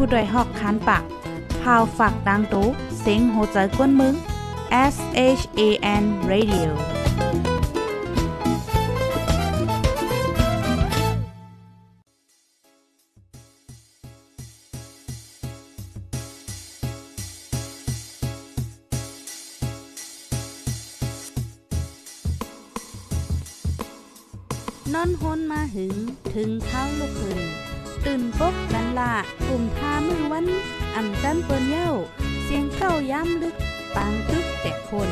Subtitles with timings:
[0.00, 1.02] ผู้ดยหอกคานปาก
[1.62, 2.66] พาวฝากดังตู้
[3.00, 4.14] เซ็งโหใจกวนมึง
[4.94, 4.96] S
[5.38, 5.60] H A
[6.02, 6.70] N Radio
[24.94, 25.94] นอนฮนมาหึง
[26.34, 27.67] ถึงเท้าลูกหึง
[28.06, 29.12] ตื่นปกกันละ
[29.48, 30.46] กลุ่มทามือวัน
[30.94, 31.90] อ่ำจันเปิ้นเย้า
[32.44, 33.54] เสียงเก้าย้ำลึก
[33.94, 35.08] ปางตึกแต่คน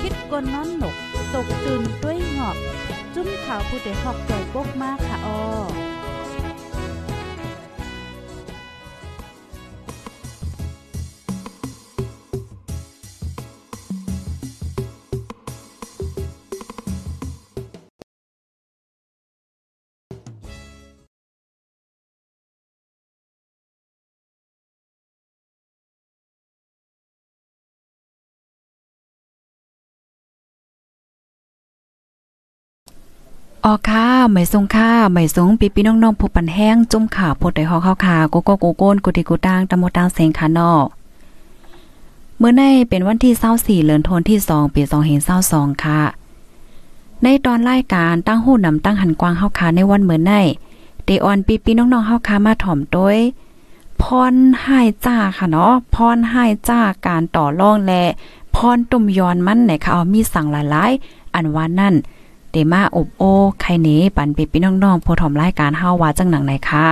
[0.00, 0.96] คิดกนนอนหนก
[1.34, 2.56] ตกตื่นด้วยหงอบ
[3.14, 5.89] จุ้มข่าวผู้เดหอกจอยปกมากค่ะออ
[33.64, 40.72] ออค่ะไม่ทรงค่าไม่ทรงปีปีน้องๆผู้ปันแห้งจุ่มข่าวโพดได้ฮอกข้าขาโกโกโกโก้นกุติกุตางตะโมตางเซงคานอ
[42.38, 44.82] เมื่อในเป็นวันที่24เดือนธันวาคมที่2ปี
[45.32, 46.00] 2522ค่ะ
[47.22, 50.32] ในตอนรายการตั้งหู้นำตั้งหันกวางเฮาคาในวันเมื่อใน
[51.04, 53.18] เดออนปีปีน้องๆเฮาคามาถ่อมต้วย
[54.02, 58.04] พรให้จ้าค่ะเนาะพรให้จ้าการต่อรองและ
[58.56, 61.94] พรตุ่มยอนมันไหนค่ะเอามีสั่งหลายๆอันว่านั่น
[62.52, 63.22] เดมาอบโอ
[63.60, 66.88] ไข่เนปันปีพี่น้องๆผู้ถมรายการเฮาว่าจังหนังไหนค่ะ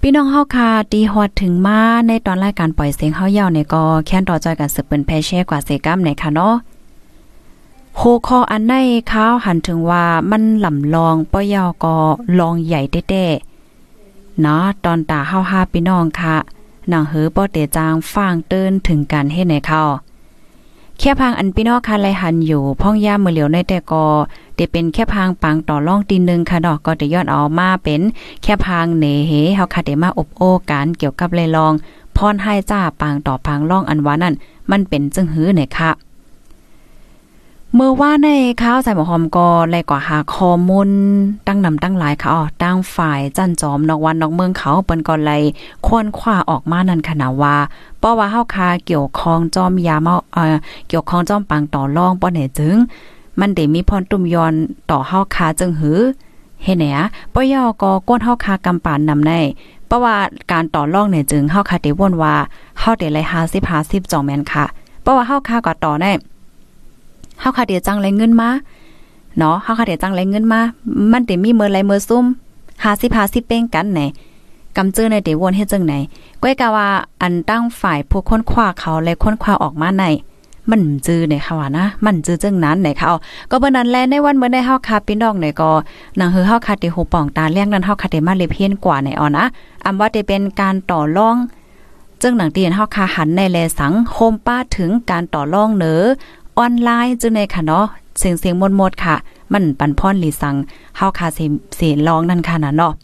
[0.00, 6.54] พี่น้องเฮาค่ะตีฮอดถึงมาในตอนรายการปล่อยเสียงเฮาเย่าเนี่ยก็แค่นต่อจอยกันสืบเปิ้นแพเช่กว่าเซกัมในค่ะเนาะ
[7.96, 8.74] โคคออันใน
[9.12, 11.96] ข้าวหันถึงว่ามันหล่ำลองป้อยาวก็
[12.38, 16.36] ลองใหญ่เต้ๆเนาะตอนตาเฮาหาพี่น้องค่ะ
[16.88, 19.82] หนังเหือป้อเตจางฟางเติ้นถึงการเฮ็ดในเขา
[21.02, 24.06] แค่พังอันพี่น้องคันไรหันอยู่ พ่องย่ามือเหลียวในแต่กอ
[24.56, 28.00] เดเป็นแค่พังปังต่อล่องตีนึงค่ะดอกก็จะยอดเอามาเป็น
[28.42, 31.72] แค่พังเหนเฮเฮาค่ะเดมาอบโอการเกี่ยวกับเลยลอง
[32.16, 34.34] พรให้จ้าปังต่อพังล่องอันวานั่น
[34.70, 35.90] มันเป็นจึงหื้อหนี่ยค่ะ
[37.74, 38.28] เมื่อว่าใน
[38.62, 40.90] ข้าวใส่หมอหอมก็ไล่กว่าหาข้อมูล
[41.46, 45.38] ตั้งนำตั้งหลายค่ะอ๋อตั้งฝ่ายจันจอมนอกวันนอกเมืองเขาเปิ้นก็ไล่
[45.86, 47.56] ควรคว้าออกมานั่นขนาว่า
[47.98, 50.56] เพราะว่าเฮาคาเกี่ยวข้องจอมยาเมาเอ่อ
[50.88, 52.76] เกี่ยวข้องจอมปังต่อรองบ่ไหนจึง
[53.40, 54.52] มันได้มีพรตุ่มยอน
[54.90, 55.98] ต่อเฮาคาจึงหือ
[56.62, 56.84] เฮ็ดแหน
[57.34, 59.32] ปยอก็ก้นเฮาคากำปานนำใน
[59.86, 60.16] เพราะว่า
[60.52, 62.34] การต่อรองเนี่ยจึงเฮาคาได้วนว่า
[62.80, 64.64] เฮาได้ไล่50 50จ่องแม่นค่ะ
[65.02, 66.10] เพราะว่าเฮาคาก็ต่อได้
[67.40, 68.50] เฮาคาเดียจังไรเงินมา
[69.38, 70.60] เนาะเฮาคาเดียจังไรเงินมา
[71.12, 72.24] มันได้มีเมื่อไรเมื่อซุ่ม
[72.84, 74.00] 50 50เป้งกันไหน
[74.76, 75.94] กำจื้อในเดวนเฮ็ดจังไหน
[76.42, 76.88] ก้อยกะว่า
[77.22, 80.04] อันตั้งฝ่ายผู้ค้นคว้าเขาและค้นคว้าออกมาใน
[80.70, 83.10] มันจื้อในค่ะว่านะ มันจื้อจังนั้นไหนเขา
[83.50, 85.70] ก็เบิ่นั้นแลในวันเมื่อได้เฮาคาพี่น้องไหนก็
[86.18, 89.44] นางเฮือเฮาคาติหูป่องตาเลี้ยงนั้นเฮาคาติมาเลเพียนกว่าในออนะ
[89.84, 91.36] อำว่าได้เป็นการต่อรอง
[92.22, 96.02] จึงหนังเตียนเฮาคาหันในแลสังโฮมป้าถึงการต่อรองเหนือ
[96.60, 97.86] ออนไลน์จึงในค่ะเนาะ
[98.18, 99.16] เสียงเสียงมดๆค่ะ
[99.52, 100.54] มันปันพ่อนหลีสัง
[100.96, 101.44] เฮาคาสิ
[101.78, 102.94] สิลองนั่นค่ะนะเนาะ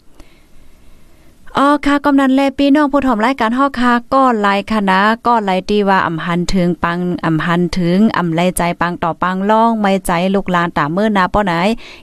[1.57, 11.53] อ๋อค่ะกำนันแลปีน้องผู้ถมรายการฮอกค่ะก็ไลคณะนะก็ไลตีว่าอำหันถึงปังอำหันถึงอำไลใจปังต่อปังล่องไม่ใจลูกลานตามมือนาป้อไหน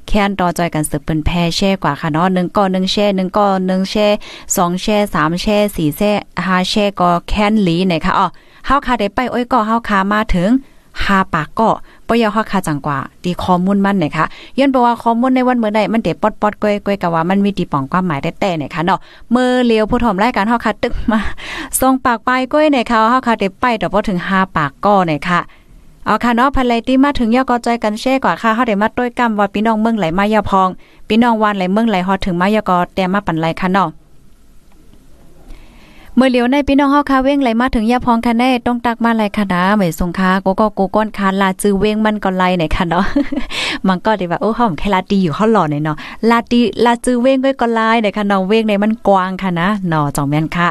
[0.06, 4.08] แค้นต่อจอยกันสืบเปิ้นแพ่แช่กว่าค่ะเนาะ1ก้อ1แช่1ก้อ1แช่
[4.48, 6.12] 2แช่3แช่4แช่
[6.44, 8.26] 5แช่ก็แค้นหลีไหนค่ะอ๋อ
[8.66, 10.50] เฮาค่ะได้ไปโอ้ยก็เฮาค่ะมาถึง
[11.02, 11.68] หาปากก็
[12.08, 14.24] ปยอฮอดค่าจังกว่าตีข้อมูลมันนะคะ
[14.58, 18.98] ย้อนบอกว่าข้อมูลในวันเมื่อใดมันเด็ปอดๆก้อยกะว่ามันมีตีป่องความหมายแต่ๆนะคะเนาะ
[19.30, 21.20] เมื่อเลียวผู้ถมรายการเฮาค่ะตึกมา
[21.80, 25.40] ส่งปากไปลายก้อยในเขาเฮาค่ะได้ไปแต่พอถึง5ปากก็นะคะ
[26.06, 30.68] เอาค่ะเนาะพันไลตีมาถึงยอกอจอยกันแช่กว่าค่ะเฮาได้มาต้วยกำว่าพี่น้องเมืองไหลมายาพอง
[31.08, 33.88] พี่น้องวานไหลเมืองไหลฮอดถึงมายากอแต่มาปั่นไลค่ะเนาะ
[36.16, 43.04] เมื่อเหลียวในพี่น้องเฮาคาเว้งไหลมาถึงยาพองคะแน่ต้องตักมาไหลค่ะนะไม่สงคาโกก็โกก้นคานลาจือเว้งมันก็ไหลไหนค่ะเนาะ
[43.88, 45.96] มันก็ด้ว่าโอ้เฮาแค่ลาตีอยู่เฮาหล่อเนาะ
[46.30, 50.68] ลาตีลาจือเว้งก็ก็ไหลไหนค่ะเนาะเว้งในมันกว้างค่ะนะเนาะจองแม่นค่ะ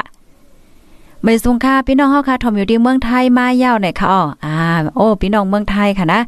[1.22, 4.56] ไม่สงคาพี่น้องเฮาค่ะทอมอยู่ที่เมืองไทยมายาวไหนค่ะอ๋ออ่า
[4.96, 6.20] โอ้พี่น้องเมืองไทยค่ะนะ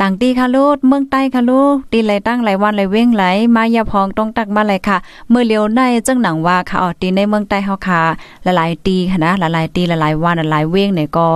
[0.00, 3.24] ต่างตีค่ะลูกเมืองใต้ค่ะลูกตีไหลตั้งไหลวันไหลเว้งไหล
[3.56, 4.96] มายาพองต้องตักมาเลยค่ะ
[5.30, 8.00] เมื่อเลียวในจังหนังว่าค่ะออตีในเมืองใต้เฮาค่ะ
[8.42, 11.26] หลายๆตีค่ะนะหลายๆตีหลายๆวันหลายเว้งเนี่ยก็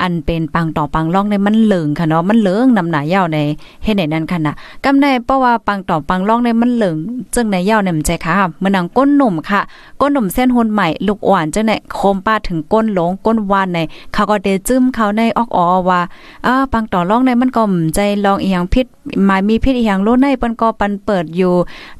[0.00, 3.38] อันเป็นปังต่อปังล่องในมันเหลืองค่ะเนาะมันเหลืองนำหนายาใน
[3.84, 4.54] เฮ็ดไหนนั่นค่ะนะ
[4.84, 6.96] กำในเพราะว่าปังต่อปังล่องในมันเหลือง
[7.34, 9.60] จึงในเยาวเนี่มันใจค่ะมันนังก้นหนุ่มค่ะ
[10.00, 13.78] ก้นหนุ่มเส้นหุ่นใหม่ลูกอ่อนจังไหนโคมป้าถึงก้นหลงก้นวานใน
[14.12, 16.00] เขาก็เดจึ้มเขาในออกออว่า
[16.46, 17.62] อ่าปังต่อล่องในมันก็
[17.94, 18.86] ใจลองอีหยังพิษ
[19.26, 21.54] หมายมีพิษอีหยังโลในเปิ้นก็ปันเปิดอยู่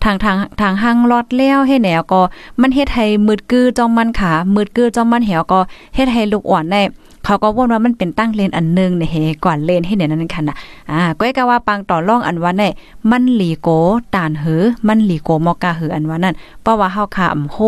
[0.05, 2.21] ทางทางทางห้างลอดแล้วให้แนวก็
[2.61, 5.61] มันเฮ็ดให้มืดกือจอมมันขามืดกือจอมมันเหี่ยวก็
[5.95, 6.83] เฮ็ดให้ลูกอ่อนได้
[7.25, 10.57] เขาก็ว่นว่ามันเป็นตั้งเลนอันนึงเนี่ยเฮก่อนเลนให้เนี่ยนั่นค่ะนะ
[10.91, 12.73] อ่าก้อยก็ว่าปังต่อร่องอันว่าเนี่ย
[13.11, 13.69] มันหลีโก
[14.15, 17.59] ตานหือ มันหลีโกมอกาหืออันว่านั่นเพราะว่าเฮาคาอำโห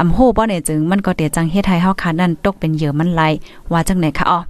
[0.00, 3.22] อำโหบ่เนี่ยจึงมันก็เตียจังเฮ็ดให้เฮาคานั่นตกเป็นเหยื่อมันไหล
[3.72, 4.40] ว่าจังไหนคะอ๋อ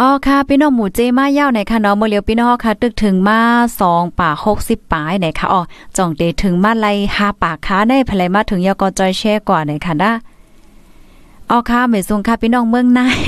[0.00, 3.38] อ๋อค่ะพี่น้องหมูเจมาเย้าวไหนค่ะเนาะเมื่อเลียวพี่น้องค่ะตึกถึงมา
[3.78, 4.30] 2ป่า
[4.60, 5.60] 60ปลายไหนค่ะอ๋อ
[5.96, 10.12] จ่องเตถึงมาไล่5ปากค้าในภายมาถึงยอกอจอยแช่กว่าไหนค่ะนะ
[11.50, 13.18] อ๋อค่ะเมซุงค่ะพี่น้องเมืองนาย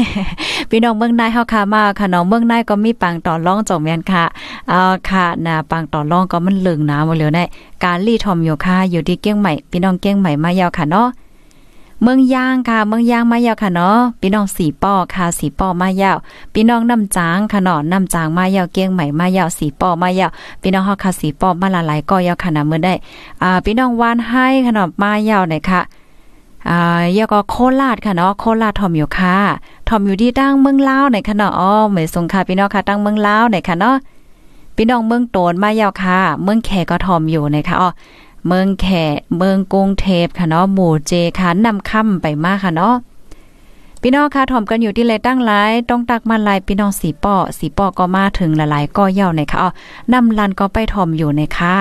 [0.70, 4.24] พี่น้องเมืองนายเฮาค่ะมาค่ะน้องเมืองนายก็มีปังต่อรองจองแม่นค่ะ
[4.70, 7.44] อ๋อค่ะนะปังต่อรองก็มันเหลืองนะบ่เหลียวได้
[7.84, 11.08] การรีทอมอยู่ค่ะอยู่ที่เกี้ยงใหม่พี่น้องเกี้ยงใหม่มายาวค่ะเนาะ
[12.02, 16.16] เมืองย่างค่ะ เมืองย่างมายาวค่ะเนาะพี่น้องสีป้อค่ะสีป้อมายาว
[16.54, 20.30] พี่น้องน้ำจางค่ะเนาะน้ำจางมายาวเกียงใหม่มายาวสีป้อมายาว
[20.62, 22.94] พี่น้องเฮาค่ะสีป้อมาละลายก็ยาวค่ะนะมื้อได้
[23.42, 25.80] อ่าพี่น้องวานให้ค่ะเนาะมายาวไหนค่ะ
[26.70, 26.80] อ่า
[27.16, 29.36] ยก็โคราชค่ะเนาะโคราชทอมอยู่ค่ะ
[29.88, 33.96] ทอมอยู่ที่ตั้งเมืองลาวไหนค่ะเนาะอ๋อเหมยสงค่ะพี่น้องค่ะตั้งเมืองลาวไหนค่ะเนาะ
[34.76, 37.90] พี่น้องเมืองโตนมายาวค่ะ เมืองแขก็ทอมอยู่นะคะอ๋อ
[38.46, 38.86] เมืองแข
[39.36, 42.94] เมืองกรุงเทพค่ะเนาะหมู่เจค่ะนำค่ำไปมากค่ะเนาะ
[44.02, 49.70] พี่น้องค่ะถ่อมกันอยู่ที่เลยตั้งหลายต้องตักมาลายพี่น้องสีป้อสีป้อก็มาถึงหลายๆก็เย่าในค่ะอ๋อ
[50.12, 51.76] นำลันก็ไปถ่อมอยู่ในค่ะ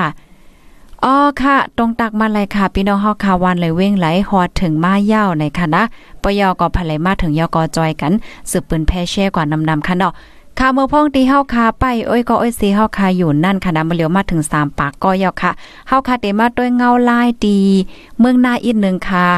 [1.03, 5.83] อ๋อค่ะ ตรงตักมาเลยค่ะ พี่น้องเฮาคาวันเลยเว้งไหลฮอดถึงมาเย่าในค่ะนะ
[6.23, 8.13] ปยอก็ภายมาถึงยอกอจอยกัน
[8.49, 10.13] สืบปืนแพ่แช่กว่านำนำค่ะเนาะ
[10.59, 15.51] ค่ะเมื่อพ่องตีเฮาคาไปโอ้ยก็โอ้ยสีเฮาคาอยู่นั่นค่ะนะมาเหลียวมาถึง3ปากก็ยาวค่ะ
[15.87, 17.59] เฮาคาเตมาด้วยเงาลายดี
[18.19, 19.29] เมืองนาอีกนึงค่ะ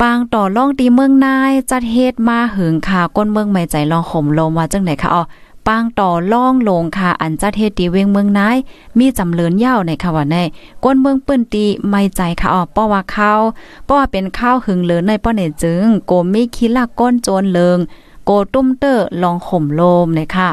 [0.00, 5.22] ปางต่อล่องตีเมืองนายจัดเฮ็ดมาหึงค่ะก้นเมืองใหม่ใจลองข่มลมว่าจังไหนค่ะอ๋อ
[5.68, 8.56] ปางต่อล่องลงค่ะอันจัดเฮ็ดตีเวงเมืองนาย
[8.98, 10.36] มีจำเลินยาวในค่ะว่าใน
[10.84, 13.40] ก้นเมืองปื้นตีไม่ใจค่ะอ๋อป้อว่าข้าว
[13.86, 17.78] ป้อว่าเป็นข้าวหึงเลินในป้อเนจึงโกมีคิลักก้นโจรเลิง
[18.24, 20.50] โกตุ้มเตอร์ลองข่มโลมเลยค่ะ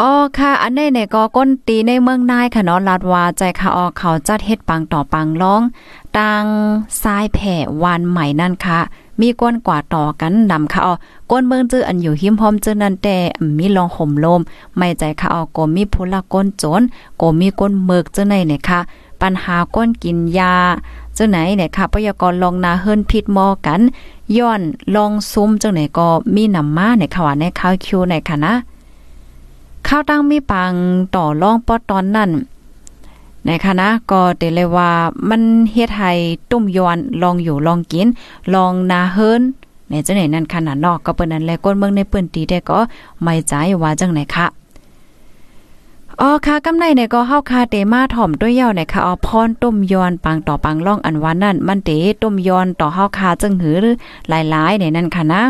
[0.00, 5.62] อ๋อค่ะ อันนี้เนี่ยก็ก้นตีในเมืองนายค่ะเนาะลาดว่าใจค่ะออเขาจัดเฮ็ดปังต่อปังร้อง
[6.18, 6.44] ตัง
[7.02, 8.80] ทรายแผ่วานใหม่นั่นค่ะ
[9.20, 10.94] มีก้นกว่าต่อกันนำค่ะอ๋อ
[11.30, 13.16] ก้นเมืองจื้ออันอยู่หิมพอมจื้อนั่นแต่
[13.58, 14.40] มีลองห่มลม
[14.76, 16.82] ไม่ใจค่ะอ๋อก็มีผลละก้นโจร
[17.20, 18.80] ก็มีก้นเมือกจื้อในเนี่ยค่ะ
[19.20, 20.54] ปัญหาก้นกินยา
[21.16, 23.80] จังไหนเนี่ยค่ะพยากรลองนาเฮิรนพิษมอกัน
[24.36, 24.62] ย้อน
[24.94, 28.54] ลองซุ้มจังไหนก็มีนำมาในข่าวในข้าวคิวในค่ะนะ
[29.86, 30.72] ข้าวตั้งมีปัง
[31.14, 32.30] ต่อรองปอตอนนั้น
[33.46, 34.90] ในคณะก็เตเลยว่า
[35.28, 35.42] มัน
[35.72, 36.12] เฮ็ดให้
[36.50, 38.06] ตุ้มยอนลองอยู่ลองกิน
[38.54, 39.42] ลองนาเฮิรน
[39.90, 42.78] ในจังไหนนั่นขนาดนอกก็เปิ้นนั้นแลก้นเมืองในเปิ้นตีได้ก็
[43.22, 43.52] ไม่ใจ
[43.82, 44.46] ว่าจังไหนคะ
[46.20, 51.90] อ๋อค่ะกำในเนี่ยก็เฮาคาเตมาถ่อมด้วยยาวเนี่ยค่ะอ๋อพรต้มยอนปังต่อปังล่องอันวานนั่นมันเต
[52.22, 53.76] ต้มยอนต่อเฮาคาจึงหือ
[54.28, 55.42] หลายๆในนั่นค่ะนะ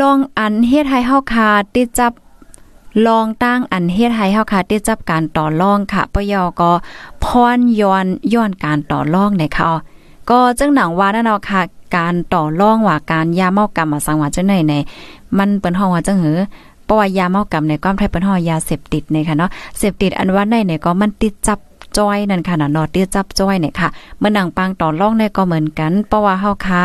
[0.00, 2.12] ลองอันเฮ็ดให้เฮาคาติดจับ
[3.06, 6.70] ลองตั้งอันเฮ็ดให้เฮาคาติดจับการต่อรองค่ะปยอก็
[7.24, 9.72] พรย้อนย้อนการต่อรองในค่ะ
[10.30, 11.62] ก็จึงหนังว่านั่นเนาะค่ะ
[11.96, 14.74] การต่อรองว่าการยาเมากรรมมาสังว่าจังไหนใน
[15.38, 16.38] มันเปิ้นฮ้องว่าจังหือ
[16.90, 21.58] ราะว่ายาเมากรรมในความไทยเป็นห่อยาเสพติดเนี่ยค่ะเนาะเสพติดอันว่าในเนี่ยก็มันติดจับ
[21.98, 26.82] จ้อยนั่นค่ะนะนอติดจับจ้อยเนี่ยค่ะเมื่อหนังปังต่อร่องเนี่ยก็เหมือนกันเพราะว่าเฮาคา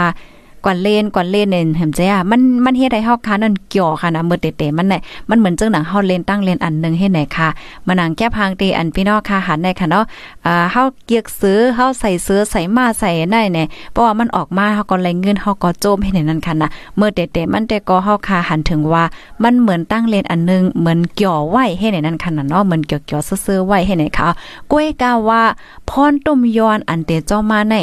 [0.65, 7.47] กว่าเล่นกว่าเล่นเนี่ยเห็นใจอะมันมันเฮ็ดให้เฮาคานั่นเกี่ยวค่ะนะมือเตะๆมันเนี่ยมันเหมือนจังหนังเฮาเล่นตั้งเล่นอันนึงเฮ็ดไหนค่ะ
[7.87, 10.03] มาหนังแก้พางตีอันพี่น้องค่ะหันในค่ะเนาะ
[10.45, 19.03] อ่าเฮาเกียกซื้อเฮาใส่เสื้อใส่มาใส่ได้เนี่ยเพราะว่ามันออกมาเฮาก็แรงเงินเฮาก็โจมให้ในนั้นค่ะนะเมื่อเตะๆมันแต่ก็เฮาคาหันถึงว่า
[19.43, 24.29] มันเหมือนตั้งเล่นอันนึงเหมือนเกี่ยวไว้ให้ในนั้นค่ะนะเนาะเหมือนเกี่ยวๆซื้อๆไว้ให้ไหนค่ะ
[24.71, 25.43] ก้วยกาว่า
[25.89, 27.75] พรต้มยอนอันเตเจ้ามาใน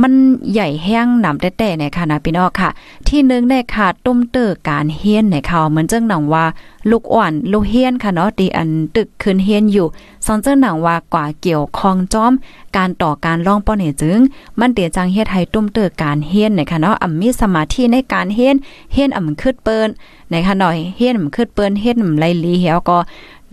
[0.00, 0.12] มัน
[0.52, 2.70] ใหญ่แห้งหนำแต่แต่ในค่ะนะพี่น้องค่ะ
[3.08, 6.44] ที่นึงในค่ะต้มเตอการเฮียนในข่าวเหมือนเจ้าหนังว่า
[6.90, 9.86] ลูกอ่อนลูกเฮียนค่ะเนาะตีอันตึกคืนเฮียนอยู่
[10.26, 12.32] สอนเจ้าหนังว่ากว่าเกี่ยวคองจอม
[12.76, 14.18] การต่อการล่องป้อเนี่ยจึง
[14.60, 18.56] มันเตียจังเฮ็ดให้ต้มเตอการเฮียนในค่ะเนาะอ่ำมีสมาธิในการเฮียน
[18.92, 19.88] เฮียนอ่ำคืดเปิ้น
[20.30, 22.98] ในค่ะหน่อยเฮียนอ่ำคืดเปิ้นเฮียนอ่ำไลลีเหี่ยวก็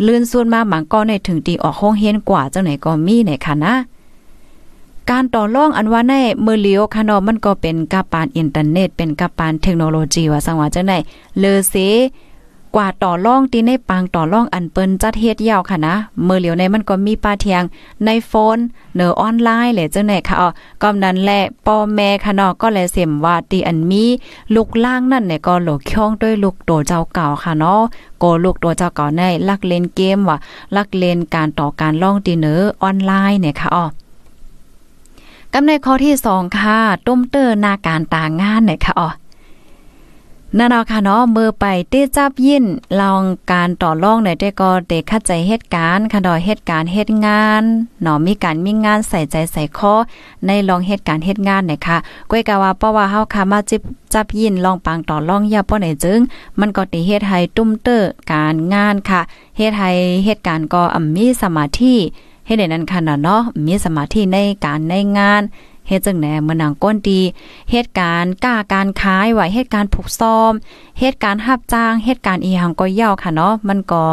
[0.06, 3.74] ลื่นส่วนมาบางก็ในถึงตีออกห้องเฮียนกว่าเจังไหนก็มีในค่ะนะ
[5.12, 6.14] การต่อรองอันว่าใน
[6.46, 10.98] มือเลียวค่ะเนาะมันก็เป็นกาปานอินเทอร์เน็ต เป็นกาปานเทคโนโลยีว่าสังว่าจังได๋
[11.40, 11.76] เลอเส
[12.76, 17.64] กว่าต่อรองที่ในปางต่อรองอันเปิ้นจัดเฮ็ดยาวค่ะนะเมื่อเหลียวในมันก็มีป้าเทียง
[18.06, 18.58] ในโฟน
[18.96, 20.50] เนอออนไลน์เลยจังไหนค่ะอ๋อ
[20.82, 24.04] กำนั้นแหละพ่อแม่ค่ะเนาะก็เลยเสมว่าตีอันมี
[24.56, 27.82] ลูกล่างนั่นเนี่ยก็หลกช่องด้วยลูกโตเจ้าเก่าค่ะเนาะ
[28.22, 30.38] ก็ลูกตัวเจ้าเก่าในลักเล่นเกมว่า
[30.76, 33.86] ลักเล่นการต่อการล่องตีเนอออนไลน์เนี่ยค่ะอ๋อ
[35.54, 39.10] กำในข้อที่2ค่ะตุ้มเตอร์นาการต่างงานเนี่ยค่ะอ๋อ
[40.58, 42.66] นั่นเอาค่ะเนาะมือไปเต้จับยิน
[43.00, 47.64] ลองการต่อรองในแต่ก็เด็กเข้าใจเหตุการณ์ค่ะดอยเหตุการณ์เหตุงาน
[48.02, 49.94] เนาะมีการมีงานใส่ใจใส่คอ
[50.46, 51.98] ในลองเหตุการณ์เหตุงานเนี่ยค่ะ
[52.30, 53.82] ก้อยกะว่าเพราะว่าเฮาค่ะมาจิบ
[54.14, 56.20] จับยินลองปังต่อรองย่าป้อไหนจึง
[56.60, 59.22] มันก็ติเฮ็ดให้ตุ้มเตอร์การงานค่ะ
[59.58, 59.90] เฮ็ดให้
[60.26, 61.96] เหตุการณ์ก็อ่มีสมาธิ
[62.50, 65.42] เฮ็ดได้นั้นค่ะเนาะมีสมาธิในการในงาน
[65.88, 67.22] เฮ็ดจังแหนเมื่อนางก้นดี
[67.72, 70.52] เหตุการณ์กล้าการขายไหวเหตุการณ์ผูกซ้อม
[71.00, 74.04] เหตุการณ์หับจ้างเหตุการณ์อีหยังก็ย่าค่ะเนาะมันก็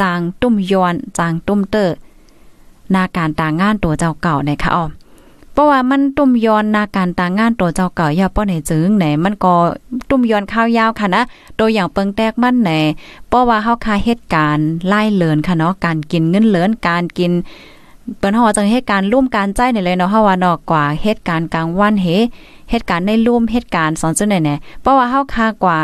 [0.00, 1.94] จางตุ้มยอนจางตุ้มเตอร์
[2.94, 4.84] นาการต่างงานตัวเจ้าเก่าในค่ะอ้อ
[5.52, 9.54] เพราะว่ามันตุ้มยอนนาการต่างงานตัวเจ้าเก่าอย่าป้อไหนจึงไหนมันก็
[10.08, 11.22] ตุ้มยอนข้าวยาวค่ะนะ
[11.58, 12.70] ตัวอย่างเปิงแตกมันไหน
[13.28, 17.32] เพราะว่าเฮาคาเหตุการณ์ไล่เลินค่ะเนาะการกินเงินเลินการกิน
[18.16, 22.08] เปิ้นฮอจังเหตุการณ์ร่วมการใจนี่เลยเนาะเฮาว่านอกกว่าเหตุการณ์กลางวันเฮ
[22.70, 25.80] เหตุการณ์ในร่วมเหตุการณ์สอนจังได๋แน่เพราะว่าเฮาคากว่า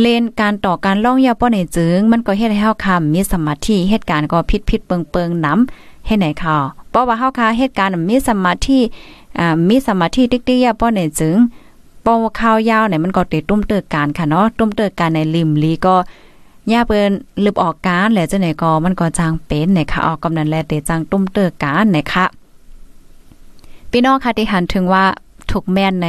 [0.00, 4.38] เลนการต่อการล่องยาป้อนในจึง มันก็เฮ็ดให้เฮาคามีสมาธิเหตุการณ์ก็
[4.70, 6.56] ผิดๆเปิงๆนำให้ไหนค่ะ
[6.90, 8.78] เพราะว่าเฮาคาเหตุการณ์มีสมาธิ
[9.38, 11.36] อ่ามีสมาธิติ๊กๆยาป้อนในจึง
[12.06, 15.94] ปอข้าวยาวเนี่ยมันก็ติดตุ้มเติกการค่ะเนาะตุ้มเติกการในริมลีก็
[16.70, 17.12] ย่าเปิ้น
[17.44, 22.24] ลึบออกการแหละจังไหนก็มันก็จางเป็นนะคะออกกำนันแลเตจางตุ้มเตอการนะคะ
[23.90, 25.04] พี่น้องค่ะที่หันถึงว่า
[25.50, 26.08] ถูกแม่นไหน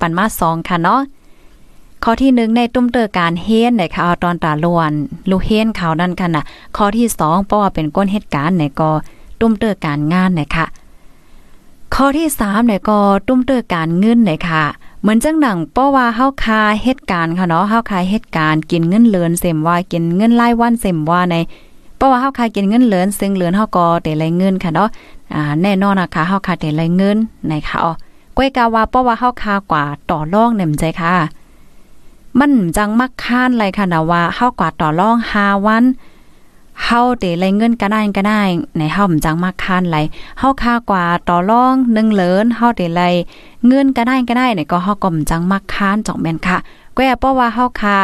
[0.00, 1.00] ปันมา2ค่ะเนาะ
[2.04, 4.92] ข้อที่หนึ่งในตุ้มเตอการเฮียนนะคะเอาตอนตาลวน
[5.30, 6.44] ลูกเฮียนเขานั่นกันน่ะ
[6.76, 8.90] ข้อที่2เพราะว่าเป็นก้นเหตุการณ์ไหนก็
[9.40, 10.66] ตุ้มเตอการงานนะคะ
[11.94, 12.98] ข้อที่3เนี่ยก็
[13.28, 14.64] ตุ้มเตอการเงินนะคะ
[15.04, 21.36] เหมือนจังหนังเพราะว่าเฮาคาเหตุการณ์ค่ะเนาะเฮาคาเหตุการณ์กินเงินเลือนเสมว่ากินเงินรายวันเสมว่าใน
[21.96, 24.88] เพราะว่าเฮาคากินเงินเลือนซึ่งเลือนเฮาก็ได้รายเงินค่ะเนาะ
[25.34, 27.16] อ่าแน่นอนนะคะเฮาคาได้รายเงิน
[27.50, 27.92] นะคะอ๋อ
[28.36, 31.14] ก้อยกาว่าเพราะว่าเฮาคากว่าต่อรองเนี่ยมใจค่ะ
[32.38, 35.84] มันจังมักค้านไรค่ะนะว่าเฮากว่าต่อรอง5วัน
[36.82, 38.42] เฮาเดไรเงินก็ได้ก็ได้
[38.78, 39.96] ในเฮาจังมากคานไหล
[40.38, 43.02] เฮาค่ากว่าต่อรอง1เหลินเฮาเดไร
[43.66, 46.56] เงินก็ได้ก็ได้เนี่ยก็เฮาก็จังมากคานจ่องแม่นค่ะ
[46.96, 47.96] ก็อย่าเพราะว่าเฮาค่า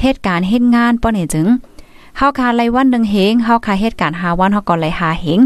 [0.00, 1.48] เหตุการณ์เฮ็ดงานป้อนี่จึง
[2.18, 5.40] เฮาค่าไรวันหนึ่งเฮงเฮาค่าเหตุการณ์5วันเฮาก็ไร5เฮง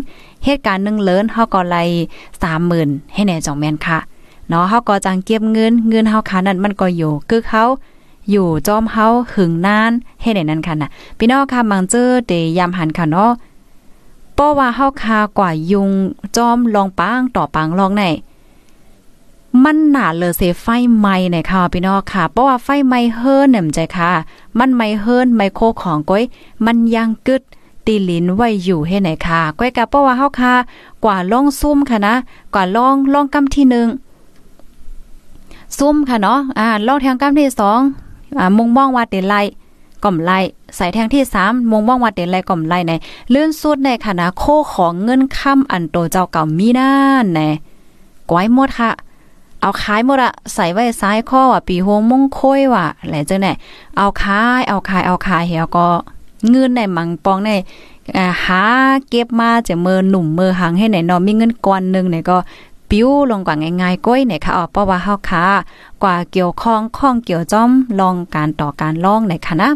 [0.45, 1.77] เหตุการณ์1เลินเฮาก็ไร
[2.47, 3.99] 30,000ให้แน่จองแม่นค่ะ
[4.49, 7.65] เนาะเฮาก็จังเก็บเงินเงินเฮาค่านั้นมันก็อยู่คือเขา
[8.31, 10.89] อยู่จอมเฮาหึงนานให้ได้นั้นค่ะน่ะ
[11.19, 13.31] พี่น้องค่ะบางเจอเดยามหันค่ะเนาะ
[14.35, 15.91] เพราะว่าเฮาคากว่ายุง
[16.37, 18.05] จอมลองปางต่อปางลองไหน
[19.65, 20.67] มันหนาเลยเสไฟ
[20.99, 24.11] ไหม้ในค่ะพี่น้องค่ะ เพราะว่าไฟไหม้เฮิรนเนี่ยใจค่ะ
[24.59, 26.23] มันไหม้เฮิรนไมโครของก้อย
[26.65, 27.43] มันยังกึด
[27.87, 30.53] ตีลิ้นไว้อยู่ให้ไหนค่ะก้อยกับเพราะว่าเฮาคา
[31.05, 32.15] กว่าล่องซุ่มค่ะนะ
[32.55, 33.75] กว่าล่องล่องกำที่1
[35.79, 37.71] ซุ่มค่ะเนาะอ่าล่องแทงกำที่2อ่า
[38.57, 39.35] มุงมองว่าเตไล
[40.05, 40.39] ก่อมไล่
[40.77, 42.93] ใส่แทงที่3มุงมองว่าเตไลก่อมไล่ใน
[43.31, 47.49] เลื่อนสุดในคณะโคของเงินค่ำอันโตเจ้าเก่ามีนั่นแน่
[48.31, 48.91] ก้อยหมดค่ะ
[49.61, 53.49] เอาขายหมดอะใส่ไว้ซ้ายข้อว่าปีโฮงมงค่อยว่ะแหละเจังไหน
[53.97, 55.87] เอาขายเอาขายเอาขายเหี่ยวก็
[56.51, 57.51] เงินในมังปองใน
[58.45, 58.63] หา
[59.09, 62.37] เก็บมาจะเมือหนุ่มเมือหังให้ไหนนอมีเงินก้อนนึงเนี่ยก็
[62.93, 65.47] ปิ้วลงกว่าง่ายๆก้อยเนี่ยค่ะอ๋อเพราะว่าเฮาค่ะ
[66.03, 67.71] กว่าเกี่ยวข้องข้องเกี่ยวจ้อม
[68.01, 69.71] ลองการต่อการล่องในค่ะนะ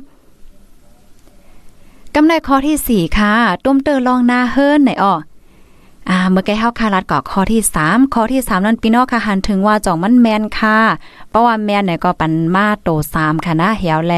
[2.14, 3.32] กำในข้อที่ 4 ค่ะ
[3.64, 5.14] ตุ้มเตอลองหน้าเฮิรนในอ้อ
[6.08, 10.78] อ่าเมื่อกี้เฮาคารัดก่อข้อที่ 3 ข้อที่ 3 นั้นพี่น้องค่ะหันถึงว่าจ่องมันแมนค่ะ
[11.30, 14.14] เพราะว่าแมนเนี่ยก็ปันมาโต3ค่ะนะเหี่ยวแล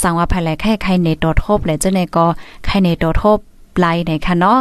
[0.00, 2.26] สั่งว่าภายแลไข่ไข่ในโตทบเลยเจ้าในก็
[2.64, 3.38] ไข่ในโตทบ
[3.78, 4.58] ไลในค่ะเนาะ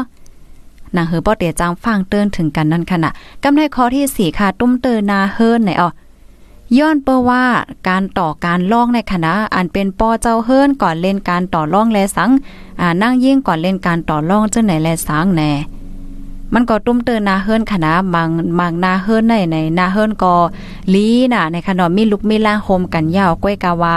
[0.96, 3.10] นางเฮอบ่เตียจางฟังเตือนถึงกันนั่นขณะ
[3.44, 5.90] กำในข้อที่ 4 ค่ะ ตุ้มเตอนาเฮิรนไหนอ๋อ
[6.78, 7.44] ย้อนเปว่า
[7.88, 12.30] การต่อการล่องในคณะอันเป็นปอเจ้าเฮิรนก่อนเล่นการต่อล่องแลสัง
[12.82, 15.52] อ่านั่งยิ่งก่อนเล่นการต่อล่องเจ้าไหนแลสังแน่
[16.54, 18.30] มันก็ตุ้มเตือนนาเฮิรนคณะบาง
[18.60, 20.34] บางนาเฮิรนในในนาเฮิรนก็
[20.94, 23.96] ลีน่ะในขนมมีลุกมีล่างโฮมกันยาวก้อยกาวา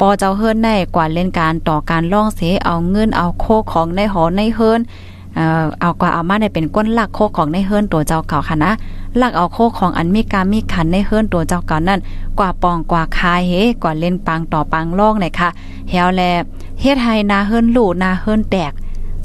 [0.00, 4.80] ปอเจ้าเฮิรนในกว่าเล่นการต่อการล่องเสเอาเงินเอาโคของในหอในเฮิรน
[5.36, 8.72] เออเอากว่าเอามาในเป็นก้นหลักโคของในเฮิรนตัวเจ้าเก่าค่ะนะ
[9.20, 12.00] ลักเอาโคของอันมีการมีขันในเฮิรนตัวเจ้าเก่อนนั่น
[12.38, 15.48] กว่าปองกว่าคายเฮกว่าเล่นปังต่อปังล่องเลยค่ะ
[15.90, 16.22] เฮวแล
[16.80, 18.72] เฮ็ดให้นาเฮิรนลู่นาเฮิรนแตก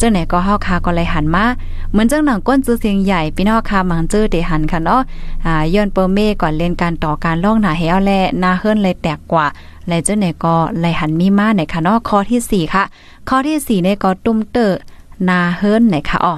[0.01, 1.45] จังไหนก็เฮาคาก็เลยหันมา
[1.91, 5.01] เหมือนเจังหนังก้นจื้อเสียงใหญ่พี่น้องค่ะมังจื้อเดหันค่ะเนาะ
[5.45, 8.11] อ่าย้อนเปอร์เมก่อนเล่นการต่อการล่องหนาเฮวแล
[8.43, 9.45] นาเฮิรนเลยแตกกว่า
[9.87, 12.83] และจังไหนก็เลยหันมีมาในค่ะเนาะข้อที่4ค่ะ
[13.29, 14.71] ข้อที่4ในก็ตุ้มเตอ
[15.27, 16.35] นาเฮิรนไหนคะอ๋อ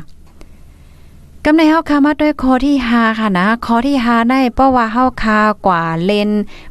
[1.45, 6.29] กำในเฮาคามาด้วยคอที่5ค่ะนะคอที่5ได้เพราะว่าเฮาคากว่าเลน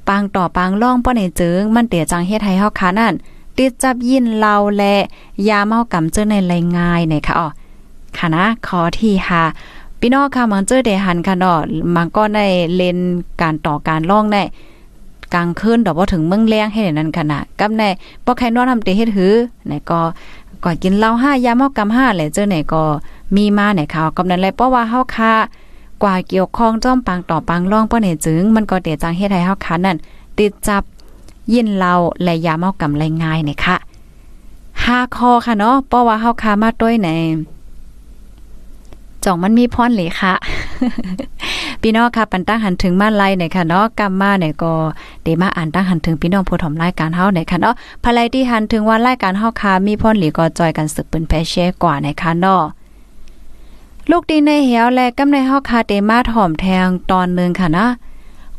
[0.08, 3.14] ปางต่อปางล่องป้อในเจิงมันเตียจังเฮ็ดให้เฮาคานั่น
[3.56, 4.94] ติดจับยินเราและ
[5.48, 7.48] ยาเมากำเจอในไรง่ายในค่ะอ๋อ
[8.16, 9.14] ค่ะนะคอที่
[9.58, 11.58] 5พี่น้องค่ะมันเจอได้หันค่ะเนาะ
[11.94, 12.98] มันก็ได้เลน
[13.40, 14.42] การต่อการล่องได้
[15.34, 17.82] กลางคืนดอกบ่ถึงเมืองแรงให้นั่นขนาดกับใน
[18.24, 19.34] บ่ใครนอนทำเตเฮ็ดหือ
[19.66, 20.00] ไหนก็
[20.64, 22.82] ก่อนกินเหล้า5ยาเมากำ5แหละเจอไหนก็
[23.36, 25.32] มีมาไหนข่าวกำนั้นเลยเพราะว่าเฮาคา
[26.02, 29.96] กว่าเกี่ยวข้องจ้อมปังต่อปังร่องป้อเนี่ยจึง มันก็เตจังเฮ็ดให้เฮาคานั่น
[30.38, 30.82] ติดจับ
[31.52, 33.76] ยินเหล้าและยาเมากำไรง่ายเนี่ยค่ะ
[34.84, 37.08] ห้าคอค่ะเนาะเพราะว่าเฮาคามาด้วยใน
[39.24, 40.34] จ่องมันมีพรเลยค่ะ
[41.82, 44.72] พี่น้องค่ะปันตั้งหันถึงมาไล่เนี่ยค่ะเนาะกำมาเนี่ยก็
[45.22, 47.74] เดมาอ่านตั้งหันถึงพี่น้องผู้ถมรายการเฮาเนี่ยค่ะเนาะ
[48.04, 52.62] ภายที่หันถึงว่ารายการเฮาคามีพรหลีก็จอยกันสึกปืนแพเช่กว่าในค่ะเนาะ
[54.10, 57.86] ลูกดีในเหียวและกำในเฮาคาเดมาถ่อมแทงตอนนึงค่ะนะ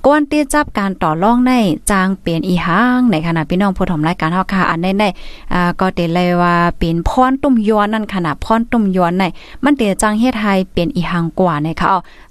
[0.05, 1.53] กวนเตี้ยจับการต่อรองใน
[1.91, 5.03] จางเปลี่ยนอีหางในขณะพี่น้องผู้ถมรายการเฮาค่ะอันในใน
[5.53, 9.23] อ่าก็เตเลยว่าเป็นพรตุ้มยวนนั่นขณะพรตุ้มยวนใน
[9.63, 11.87] มันเตียจังเฮ็ดให้เปลี่ยนอีหางกว่าในค่ะ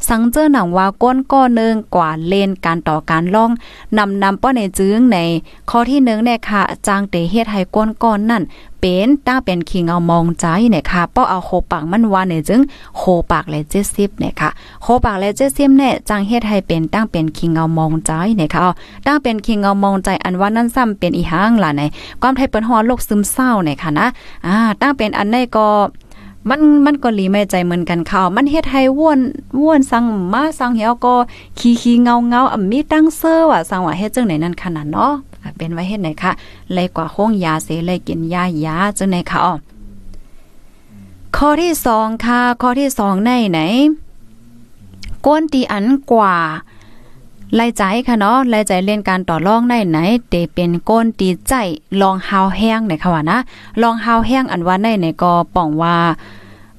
[0.09, 3.51] สังเจอหนังว่าก้นก้อนึงกว่าเลนการต่อการล่อง
[3.99, 5.19] นำนำป้อในจึงใน
[5.71, 8.43] ข้อที่1เนี่ยค่ะจางเตเฮ็ดให้ก้นก้อนนั่น
[8.81, 12.61] เป็นต้าเป็นคิงเอามองใจเนี่ยค่ะป้อเอาโคปากมันว่าเนี่ยจึง
[12.97, 14.51] โคปากและเจ็ดสิบเนี่ยค่ะ
[14.83, 18.67] โคปากและเจ็ดสิบเนี่ยจังเฮ็ดให้เป็นตั้งเป็นคิงเอามองใจเนี่ยค่ะ
[19.07, 21.83] ตั้งเป็นคิงเอามองใจอันว่านั่นซ้ำเป็นอีห้างล่ะใน
[22.21, 24.07] ความไทยเปิ้นฮอโรคซึมเศร้าเนี่ยค่ะนะ
[24.47, 25.69] อ่าตั้งเป็นอันในก็
[26.49, 29.21] มันมันก็หลีไม่ใจเหมือนกันค่ะมันเฮ็ดให้ว่วน
[29.61, 31.15] ว่วนสังมาสังเหี่ยวก็
[31.59, 35.13] ขี้ขี้เงาเงาอะมีตั้งเซอร์ว่าสั่งว่าเฮ็ดจังไหนนั่นขนาดเนาะ
[35.57, 36.33] เป็นไว้เฮ็ดไหนคะ
[36.73, 39.55] เลยกว่าห้งยาเสเลยกินยายาจังไหนคะอ๋อ
[41.37, 43.61] ข้อที่สองค่ะข้อที่สองในไหน
[45.27, 46.35] ก้นตีอันกว่า
[47.57, 49.99] ไล่ใจค่ะเนาะไล่ใจเล่นการต่อรองได้ไหน
[50.29, 51.53] เตเป็นก้นตีใจ
[52.01, 53.39] ลองฮาวแห้งไหนค่ะว่านะ
[53.83, 55.97] ลองฮาวแห้งอันว่าในไหนก็ป้องว่า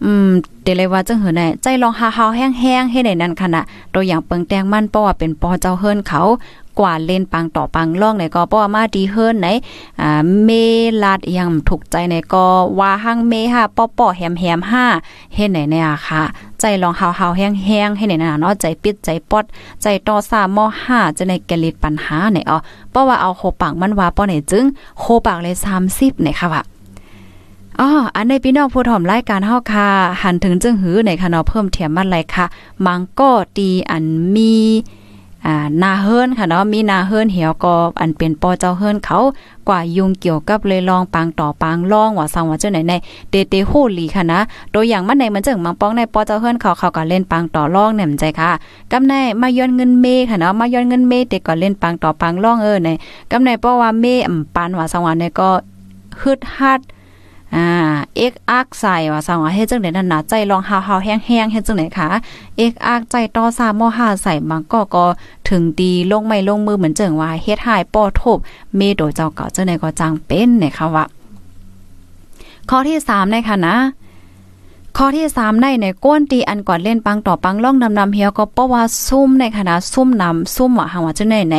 [0.03, 0.29] อืม
[0.63, 6.21] เดเลยว่าจังหือไหนใจลองฮาวฮาวแห้งๆให้ได้นั่นค่ะนะตัวอย่างเปิงแตงมันเพราะว่าเป็นปอเจ้าเฮิรนเขา
[6.79, 9.47] กว่าเล่นปังต่อปังล่องในก็ป้อมาดีเฮิร์นไหน
[10.01, 10.49] อ่าเม
[11.03, 12.45] ลาดยังถูกใจในก็
[12.79, 14.85] ว่าหังเมฮะป้อป้อแหมแหมห้า
[15.35, 16.21] เฮ็ดไหนเนี่ยค่ะ
[16.59, 19.45] ใจลองเฮาเฮาแห้งแห้งให้ไหนน่ะเนาะใจปิดใจปอด
[19.81, 22.57] ใจต่อสามมอห้าจะในแกลิดปัญหาไหนอ๋อ
[22.91, 24.65] เพราะว่าเอาโคปังมันว่าป้อไหนจึง
[24.99, 25.55] โคปังเลย
[25.89, 26.63] 30ไหนค่ะว่า
[27.79, 29.87] อ๋ออันในพี่น้องผู้ถ่อมรายการเฮาค่ะ
[30.23, 32.45] หันถึงจึงหือในค่ะเนาะเพิ่มเทียมมันเลยค่ะ
[32.85, 34.05] มังก็ตีอัน
[34.35, 34.53] มี
[35.47, 39.19] อ่านาเฮิรนค่ะเนาะมีนาเฮิรนเหี่ยวก็อันเป็นปอเจ้าเฮิรนเขา
[39.67, 42.93] กว่ายุงเกี่ยวกับเลยลองปังต่อปังล่องว่าสังว่าเจ้าไหนใน
[43.29, 44.39] เตเตโหลีค่ะนะ
[44.73, 48.51] ตัวอย่างมันในมันจึงมังป้องในปอเจ้าเฮิรนเขาเขาก็เล่นปังต่อล่องเนี่ยมใจค่ะ
[48.91, 52.89] กำในมาย้อนเงินเมค่ะเนาะมาย้อนเงินเมเด็กก็เล่นปังต่อปังล่องเออใน
[53.31, 55.49] กำในเพราะว่าเมอำปันว่าสังว่าในก็
[56.21, 56.79] ฮึดฮัด
[57.55, 57.67] อ่า
[58.17, 62.09] เอกอักใส่ว่าสังว่าเฮ็ดจังได๋นั่นน่ะใจลองหาวๆแห้งๆเฮ็ดจังได๋คะ
[62.57, 65.05] เอกอักใจต่อซามอ5ใส่มันก็ก็
[65.49, 68.37] ถึงดีลงไม่ลงมือเหมือนเจิงว่าเฮ็ดหายป้อทบ
[68.77, 71.05] เมโดเจ้าเก่าจังได๋ก็จังเป็นนะคะว่า
[72.69, 73.75] ข้อที่3นะคะนะ
[74.97, 81.55] ข้อที่3ในในก้นตีอันก่อนเล่นปังต่อปังล่องนำนำเฮียก็เพราะว่าซุ่มในคณะซุ่มนำซุ่มว่าหางว่าจะในใน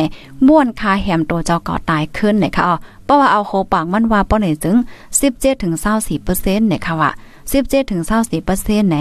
[0.47, 4.75] ม้วนคาแหมตัวเจ้าก่อตายขึ้นนะคะอ๋อเพราะว่าเอาโคปากมันว่าป้อไหนถึง
[5.19, 5.73] 17ถึง
[6.07, 7.11] 24%เซ็นี่ยค่ะว่า
[7.51, 8.01] 17ถึง
[8.45, 8.97] 24%ไหน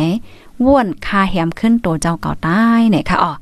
[0.65, 3.33] บ้วนคาแหมขึ้นตัวเจ้าก่อตายเนี่ยค่ะอ๋อ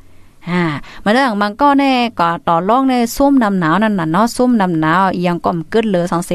[0.51, 0.63] อ่า
[1.05, 6.31] มาเรื่องมันก็แน่ก็ต่อรองในซุ่มนำหนาวนั่นน่ะเนาะซุ่มนำหนาวยังก็มกึดเลยสังเส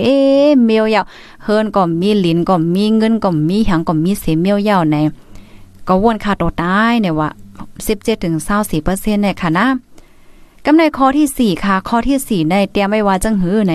[0.65, 1.05] เมียวยาว
[1.43, 4.97] เฮิรนก็มีลิ้นก็มีเงินก็มีหังก็มีเสเมียวยาวใน
[5.87, 7.29] ก็วนค่าตัวตายเนี่ยว่า
[7.75, 8.35] 17ถึง
[8.79, 9.65] 24%เนี่ยค่ะนะ
[10.67, 13.73] กำในข้อที่ 4 ค่ะ ข้อที่ 4 ในเตรียมไว้ว่าจังหือใน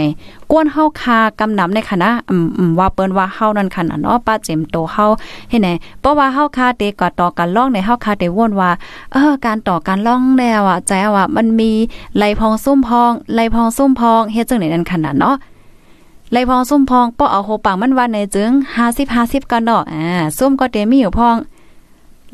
[0.51, 2.35] กวนเฮาคากำนำในคณะอื
[2.69, 5.05] มว่าเปิ้นว่าเฮานั่นคันเนาะป้าเจมโตเฮา
[5.51, 5.69] เฮ็ดไหน
[6.01, 8.71] เพราะว่าเฮาคาเตก็ต่อกันร้องในเฮาคาเตวนว่า
[9.13, 11.71] เออการต่อการร้องแล้วอะใจว่ามันมี
[12.17, 15.35] ไหลพองซุ่มพองไหลพองซุ่มพองเฮ็ดจังไหนนั่นขนาดเนาะ
[16.31, 20.05] ไหลพองซุ่มพองป้อเอาโหปังมันว่าในจึง50 50กันเนาะอ่า
[20.39, 21.37] ซุ่มก็เตมีอยู่พอง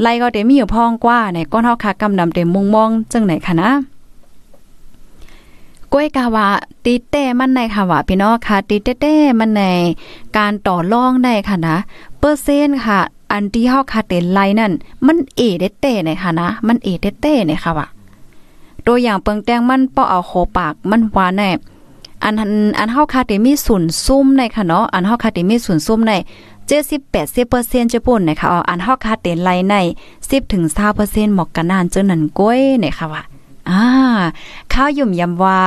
[0.00, 3.70] ไหลก็เตมีอยู่พองกว่าในก้นเฮาคากำนำเต็มมุงมองจังไหนคะนะ
[5.96, 6.48] ก้วยกาวา
[6.84, 9.62] ตีเต้มันในค่ะว่าพี่น้องค่ะตีเต้มันใน
[10.36, 11.76] การต่อรองได้ค่ะนะ
[12.18, 12.98] เปอร์เซ็นต์ค่ะ
[13.32, 14.72] อันที่เฮาคาเตนไลนั่น
[15.06, 17.86] มันเอเดเต้ในค่ะนะ มันเอเดเต้ในค่ะว่า
[18.86, 21.50] ตัวอย่างเปิงแตงมันป้อเอาโคปากมันหวานแน่
[22.24, 22.34] อัน
[22.78, 26.12] อันเฮาคาเตมีศูนย์ซุ่มในค่ะเนาะอันเฮาคาเตมีศูนย์ซุ่มใน
[27.02, 29.74] 70-80%จะปุ่นนะคะอันเฮาคาเตนไลใน
[30.14, 30.64] 10ถึง
[30.98, 33.22] 20%หมอกกันนานเจนนันก้อยนะคะว่า
[33.70, 33.82] อ่า
[34.72, 35.58] ข้าวยุ่มยำว่า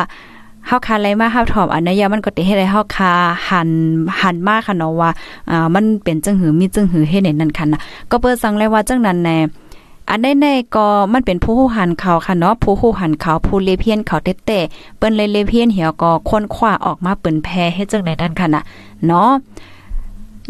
[0.68, 3.12] เฮาคาไรมาเฮาถอมอันนี้ยามันก็ติเฮ็ดให้เฮาคา
[3.50, 3.70] หัน
[4.22, 5.10] หันมากค่ะเนาะว่า
[5.50, 7.80] อ่ามันเป็นจังหือมีจังหือเฮ็ดในนั้นค่ะนะ
[8.12, 9.38] ก็เปิดสั่งเลยว่าจังนั้นแน่
[10.10, 14.52] อันในๆก็มันเป็นผู้หูหันเขาค่ะเนาะผู้หูหันเขาผู้เลเพียนเขาเตเต
[14.98, 18.64] เปิ้นเลยเลเพียนเหี่ยวก็ค้นคว้าออกมาเปิ้นแพ้เฮ็ดจังได๋นั่นค่ะน่ะ
[19.08, 19.30] เนาะ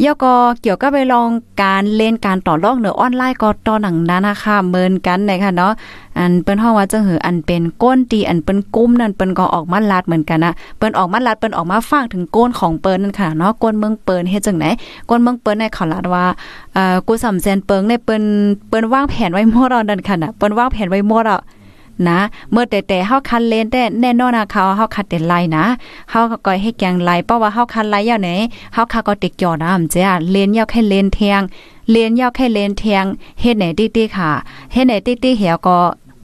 [0.05, 1.29] ยอก็เกี่ยวกับไปลอง
[1.63, 5.73] การเล่นการต่อรองเหนือออนไลน์ก็ต่อหนังนั้นนะคะเมินกันเลยค่ะเนาะ
[6.17, 14.65] อันเปิ้นห้องว่าจังหืออันเป็นก้นตีอันเป็นกุ้มนั่นเปิ้นก็ออกมาลัดเหมือนกันนะเปิ้นออกมาลัดเปิ้นออกมาฟังถึงก้นของเปิ้นนั่นค่ะเนาะก้นเมืองเปิ้นเฮ็ดจังไหน
[15.09, 16.25] ก้นเมืองเปิ้นในเขาลัดว่า
[16.73, 18.23] เอ่อกูสำแสนเปิงในเปิ้น
[18.69, 21.41] เปิ้นวางแผนไว้หมดแล้วนั่นค่ะนะเปิ้นวางแผนไว้หมดแล้ว
[22.07, 22.19] นะ
[22.51, 25.65] เมื่อแต่แต่เฮาคันเลนแต่แน่นอนนะเขาเฮาคัดเต็นไลนะ
[26.09, 28.29] เฮาก็ให้แกงไลเพราะว่าเฮาคันไลยาวไหน
[28.73, 31.41] เฮาคาก็ติกจอนะเจ้าเลนยาวแค่เลนเทียง
[31.91, 33.05] เลนยาวแค่เลนเทียง
[33.41, 34.31] เฮ็ดไหนติ๊ๆค่ะ
[34.73, 35.77] เฮ็ดไหนติ๊ๆเหี่ยวก็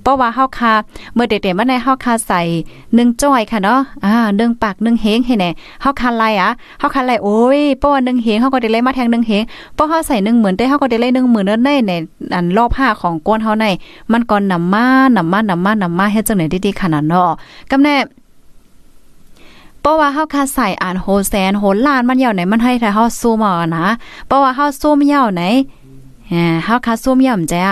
[0.06, 0.74] เพราะว่าเฮาคา
[1.14, 2.42] เมื่อเด็กๆมาในเฮาคาใส่
[2.84, 5.50] 1จ้อยค่ะเนาะอ่า1ปาก1เฮงให้แน่
[5.82, 9.44] เฮาคันไลอะเฮาคันไลโอ้ยเพราะว่า1เฮงเฮาก็ได้เลยมาแทง1เฮง
[9.76, 11.92] เพราะเฮาใส่1 0,000แต่เฮาก็ได้เลย1 0,000เด้ในใน
[12.34, 13.66] อันรอบ5ของก้นเฮาใน
[14.12, 17.30] มันก็นำมานำมานำมานำมาเฮ็ดจังได๋ดีๆขนาดเนาะ
[17.72, 17.96] กำแน่
[19.82, 23.86] เพราะว่าเฮาคาใส่อ่านโฮแซนโหล้านมันยาวไหนมันให้ถ้าเฮาซูมเอานะ
[24.28, 25.44] เพราะว่าเฮาซูมยาวไหน
[26.66, 27.66] เฮาคาซูมยาวจ้ะ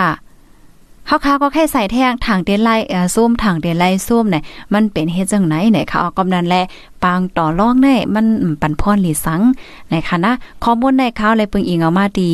[1.06, 4.42] เฮาคาก็แค่ใส่แท่งถังเดนไลเอ่อซูมถังเดนไลซูมเนี่ย
[4.74, 6.56] มันเป็นเฮ็ดจังไหนเนี่ยค่ะเอากำนันแล
[7.04, 8.26] ปางต่อรองได้มัน
[8.62, 9.40] ปันพรหลีสัง
[9.88, 10.32] ในค่ะนะ
[10.64, 12.32] ข้อมูลในข่าวเลยปึงอิงเอามาดี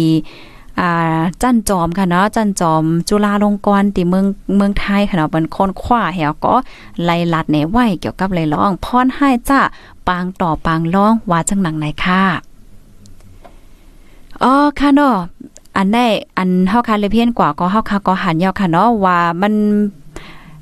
[0.81, 6.55] อ่าจันจอมค่ะเนาะจันจอมจุฬาลงกรณ์ที่เมืองเมืองไทยค่ะเนาะเป็นคนคว้าแหวก็
[7.05, 9.61] ไล่ลัดในไหวเกี่ยวกับไล่ร้องพรให้จ้า
[10.09, 12.23] ปางต่อปางร้องว่าจังหนังไหนค่ะ
[14.43, 15.17] อ๋อค่ะเนาะ
[15.77, 16.05] อันได้
[16.39, 19.55] อันเฮาคาเลยเพี้ยนกว่าก็เฮาคาก็หันยาวค่ะเนาะว่ามัน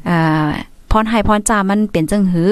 [0.09, 0.17] อ่
[0.47, 0.49] อ
[0.91, 2.51] พรให้พรจามันเป็นจังหือ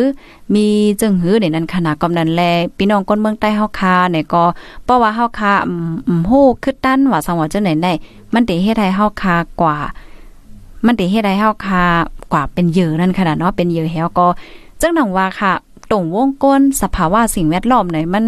[0.55, 0.67] มี
[1.01, 2.43] จังหือในนั้นขนาดกำนันแล
[2.79, 4.45] พี่น้องคนเมืองใต้เฮาคาเนี่ยก็
[4.85, 7.93] เพราะว่าเฮาคาอืมฮู้คือตั้นว่าสังว่าจังไหนได้
[8.35, 9.77] มันติเฮ็ดให้เฮาคากว่า
[10.87, 11.83] มันติเฮ็ดให้เฮาคา
[12.33, 14.27] กว่าเป็นเยือนั่นขนาดเนาะเป็นเยื่อแฮวก็
[14.81, 15.53] จังหนังว่าค่ะ
[15.91, 18.25] ตรงวงก้นสภาวะสิ่งแวดล้อมไหนมัน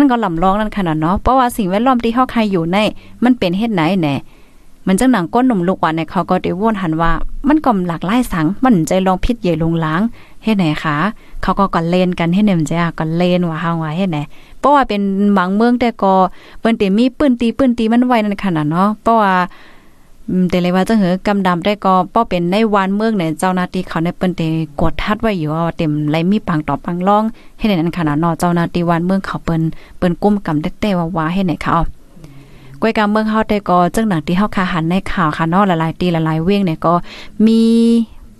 [0.00, 2.78] มันก็ลำลองนั่นขนาดเนาะเพราะว่าสิ่งแวดล้อมที่เฮาคายอยู่ใน
[3.24, 4.14] มันเป็นเฮ็ดไหนแหน่
[4.86, 7.10] มันจังหนังก้นหนุ่มลูกว่าในเขาก็ได้วนหันว่า
[7.48, 10.02] มันก็หลากหลายสัง มันใจลองพิษใหญ่ลงล้าง
[10.44, 10.96] เฮ็ดไหนคะ
[11.42, 14.18] เขาก็ก่อนเลนกันเฮ็ดไหนมันจะก่อนเลนว่าเฮาว่าเฮ็ดไหน
[14.60, 15.00] เพราะว่าเป็น
[15.38, 16.12] บางเมืองแต่ก็
[16.60, 19.34] เปิ้นเตมีปืนตีปืนตีมันไว้นั่นขนาดเนาะเพราะว่า
[20.50, 24.42] แต่เลยว่าจังหือกำดำได้ก็ป้อเป็นในวานเมืองเนี่ยเจ้าหน้าที่เขาในเปิ้นเต
[24.80, 27.24] กดทัดไว้อยู่เต็มไรมีปังต่อปังล่อง
[27.58, 29.62] ให้ในนั้นขนาดนาะเจ้าหน้าที่วานเมืองเขาเปิ้น
[29.98, 31.76] เปิ้นกุ้มกำได้แต่ว่าวาให้ไหนเขา
[32.80, 36.94] กวยกาเมืองเฮาแต่ก็จังหนังที่เฮาคาหันในข่าวค่ะเนาะหลายๆตีหลายๆเว้งเนี่ยก็
[37.46, 37.60] มี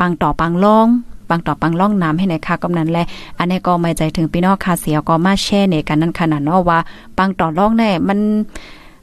[0.01, 0.87] ปังต่อปังล่อง
[1.29, 2.99] ปังต่อปังล่องน้ำให้ในค่ะกำนั้นแล
[3.39, 6.79] อันนี้ก็ไม่ใจถึงพี่น้องคาเสียก็มาแช่ในกันนั่นขนาดเนาะว่า
[7.17, 8.19] ปังต่อล่องแน่มัน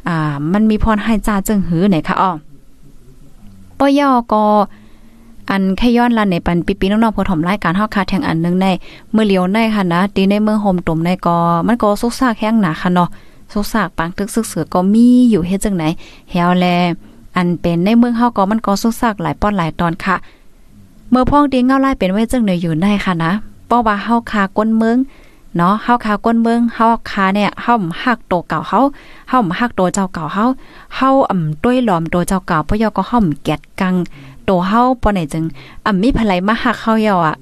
[0.07, 2.31] อ่ามันมีพรให้จ้าจึงหือไหนค่ะอ้อ
[3.79, 4.43] ปอยอก็
[5.49, 8.67] อันแค่ย้อนลันในปันปีปีน้องๆพอถมรายการเฮาคาแทงอันนึงใน
[9.11, 13.09] เมื่อเลียวในค่ะนะตีในเมืองโฮมตุ่มในก็มันก็สุกซากแห้งหนาค่ะเนาะ
[13.53, 15.83] สุกซากปังตึกซึกเสือก็มีอยู่เฮ็ดจังไหน
[16.31, 16.65] แฮวแล
[17.35, 20.15] อันเป็นในเมืองเฮาก็มันก็สุกซากหลายป้อนหลายตอนค่ะ
[21.09, 23.31] เมื่อพ้องดีเงาไล่เป็นไว้จังไหนอยู่ในค่ะนะ
[23.67, 24.97] เพราะว่าเฮาคาก้นเมือง
[25.57, 28.79] เนาะเฮาคาก้นเมืองเฮาคาเนี่ยเฮาฮักโตเก่าเฮา
[29.29, 30.45] เฮาฮักโตเจ้าเก่าเฮา
[30.95, 33.95] เฮาอ่ำต้วยหลอมโตเจ้าเก่าเพราะยอก็เฮาแกดกัง
[34.45, 35.43] โตเฮาปอไหนจึง
[35.85, 37.35] อ่ำมีไผมาฮักเฮาเยาอะ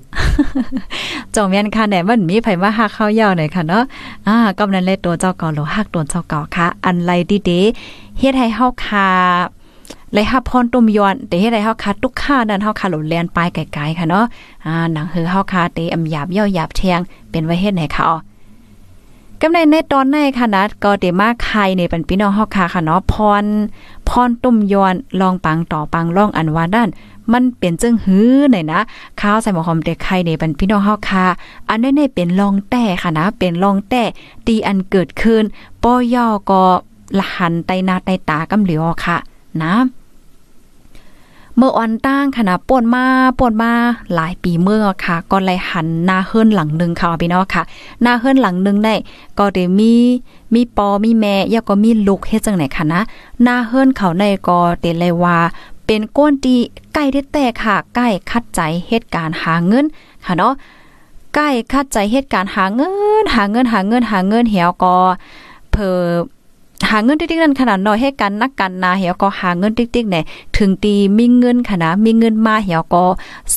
[1.35, 3.83] จองแม่นค่ะแหนมันมีไผมาฮักเฮาเยาหน่อยค่ะเนาะ
[4.27, 7.11] อ่ากำนันเลยตัวเจ้าเก่าโลฮักตัวเจ้าเก่าค่ะ อันไร
[7.49, 9.07] ดีๆเฮ็ดให้เฮาคา
[10.13, 14.25] เลยฮับพรตุมยอนแต่ให้เฮาคาตุกค่านั้นเฮาคาหลดแลนปลายไกลๆค่ะเนาะ
[14.65, 16.99] อ่าหนังหือเฮาคาเตอำหยาบย่อหยาบแทง
[17.31, 18.17] เป็นไว้เฮ็ดไหนค่ะอ๋อ
[19.41, 23.43] กำในในตอนในค่ะนะก็เดมาไข่ในปันพี่น้องเฮาค่ะค่ะเนาะพร
[24.09, 26.89] พรตุ่มยอนลองปังต่อปังล่องอันว่าด้าน
[27.33, 28.81] มันเป็นจึงหื้อหนนะ
[29.21, 31.25] ข้าวใส่หมอหอมเด็กไข่ในปันพี่น้องเฮาค่ะ
[31.69, 34.03] อันนี้ในเป็นลองแต่ค่ะนะ เป็นลองแต่
[34.47, 35.43] ตีอันเกิดขึ้น
[35.83, 36.63] ป้อย่อก็
[37.19, 39.17] ละหันไตนาไตตากำเหลียวค่ะ
[39.63, 39.73] นะ
[41.57, 43.05] เมื่ออ่อนตั้งขนาดป่นมา
[43.39, 43.73] ป่นมา
[44.13, 47.63] หลายปีเมื่อค่ะ ก็เลยหันหน้าเฮิรนหลังหนึ่งค่ะพี่น้องค่ะ
[48.01, 48.95] หน้าเฮิรนหลังหนึ่งได้
[49.39, 49.93] ก็ได้มี
[50.53, 53.01] มีปอมีแม่ยาก็มีลูกเฮ็ดจังไหนค่ะนะ
[53.43, 55.37] หน้าเฮิรนเขาในก็เตเลยว่า
[55.85, 56.55] เป็นก้นตี
[56.93, 59.85] ใกล้ได้แต่ค่ะ ใกล้คัดใจเหตุการณ์หาเงิน
[60.25, 60.53] ค่ะเนาะ
[61.35, 62.87] ใกล้คัดใจเหตุการณ์หาเงิ
[63.21, 64.97] น หาเงินหาเงินหาเงินเหี่ยวก็
[65.71, 66.01] เพอ
[66.89, 70.23] หาเงินติ๊กๆนั่นขนาดน้อยให้กันนักกันนาเหี่ยวก็หาเงินติ๊กๆเนี่ย
[70.57, 73.05] ถึงตีมีเงินค่ะนะมีเงินมาเหี่ยวก็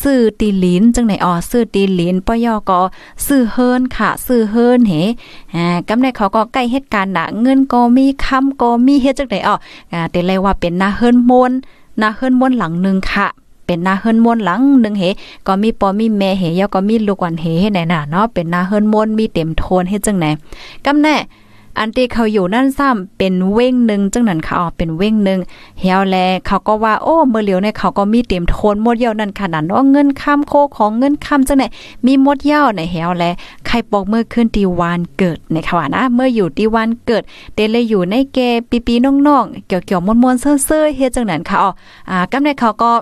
[0.02, 2.80] ซื้อตีลินจังไหนอ๋อซื้อตีลินปยอก็
[3.26, 4.92] ซื้อเฮิรนค่ะ ซื้อเฮิรนเห
[5.54, 9.54] อ่ากำในเขาก็ใกล้เหตุการณ์น่ะเงินก็มีคำก็มีเฮ็ดจังไหนอ๋อ
[9.92, 11.52] อ่าแต่เลยว่าเป็นหน้าเฮิรนมน
[11.98, 13.26] หน้าเฮิรนมนหลังนึงค่ะ
[13.66, 15.04] เป็นนาเฮิรนมนหลังหนึ่งเห
[15.46, 20.26] ก็มีปอมีแม่เหยาก็มีลูกวันเหให้ไหนน่ะเนาะเป็นนาเฮิรนมนมีเต็มโทนเฮ็ดจังไหน
[20.86, 21.16] กำแน่
[21.78, 25.38] อันที่เขาอยู่นั่นซ้ำเป็นเว้งหนึ่งจังนั้นค่ะอ๋อเป็นเว้งหนึ่ง
[25.80, 31.64] เฮียวแลเขาก็ว่าโอ้เมื่อเหลียวเนี่ยเขาก็มีเต็มโทนหมดเยี่ยวนั่นขนาดว่าเงินค้ำโคของเงินค้ำจังไหน
[32.06, 33.24] มีหมดเยี่ยวในเฮียวแล
[33.66, 37.22] ใครบอกเมื่อขึ้นตีวานเกิดในค่ะว่านะ เมื่ออยู่ตีวานเกิด
[37.54, 38.38] เตเลยอยู่ในแก
[38.70, 41.70] ปีปีน้องๆเกี่ยวๆมวนๆเซ่อๆเฮ็ดจังนั้นค่ะอ๋อ
[42.10, 42.92] อ่ากำในเขาก็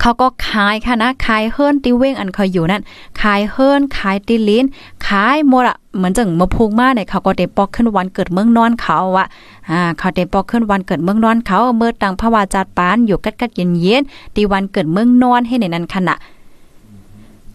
[0.00, 2.82] เขาก็ขายค่ะนะขายเฮิรนติเว้งอันเขาอยู่นั่น
[3.20, 4.64] ขายเฮิรนขายติลิน
[5.06, 9.26] ขายหมดอะเหมือนจังมาพูกมาเนี่ยเขาก็ได้ปอกขึ้นวันเกิดเมืองนอนเขาอะ
[9.70, 14.02] อ่าเขาได้ปอกขึ้นวันเกิดเมืองนอนเขาเมื่อตังพระวาจาปานอยู่กัดกัดเย็นเย็น
[14.34, 16.16] ตีวันเกิดเมืองนอนให้ในนั้นขณะ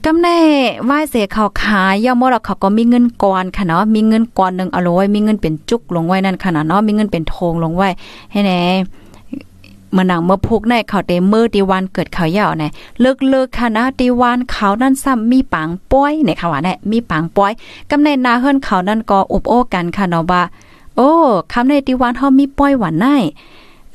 [0.05, 0.39] กำแน่
[0.85, 7.89] ไหวเสียเขาขายย่อมดเขาก็มีเงินก่อนค่ะเนาะมีเงินก่อนหนึ่งเอาไว้มีเงินเป็นจุกลงไว้นั่นขนาดเนาะมีเงินเป็นโทงลงไว้
[8.31, 8.61] ให้แน่
[9.95, 12.71] มื่อหนังเมื่อพุกในเขาเตมือตีวันเกิดเขาเย่าเนี่ย
[13.01, 17.51] เลิกเลิกค่ะนะตีวันเขานั่นซ้ำมีปังป้อยในค่ะว่าเนี่ยมีปังป้อย
[17.89, 20.41] กำในนาเฮิรนเขานั่นก็อุบโอ้กันค่ะเนาะว่า
[20.95, 21.09] โอ้
[21.51, 23.07] คำในตีวันเฮามีป้อยหวานไน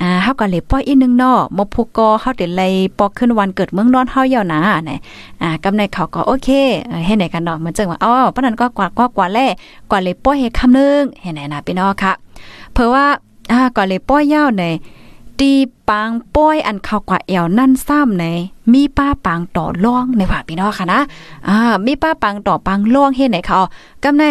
[0.02, 4.98] อ่าเฮาก็เลยป้อยอีนึงเนาะมพุกก็เฮาได้เลยปอกขึ้นวันเกิดเมืองนอนเฮายานะเนี่ย
[5.42, 6.48] อ่ากำในเขาก็โอเค
[7.06, 9.38] เฮ็ดไหนกันเนาะมันจังว่าอ๋อปนั้นก็กว่ากว่ากว่าแล
[9.90, 12.12] กว่าเลยป้อยให้คำนึงเฮ็ดไหนนะพี่น้องค่ะ
[12.72, 13.04] เพราะว่า
[13.52, 14.64] อ่าก็เลยป้อยยาวใน
[15.40, 15.52] ตี
[15.88, 18.24] ปังป้อยอันเข้ากว่าเอวนั่นซ้ำใน
[18.72, 21.00] มีป้าปังต่อล่องในว่าพี่น้องค่ะนะ
[21.48, 23.58] อ่ามีป้าปังต่อปังล่องเฮ็ดไหนเขา
[24.04, 24.24] กำใน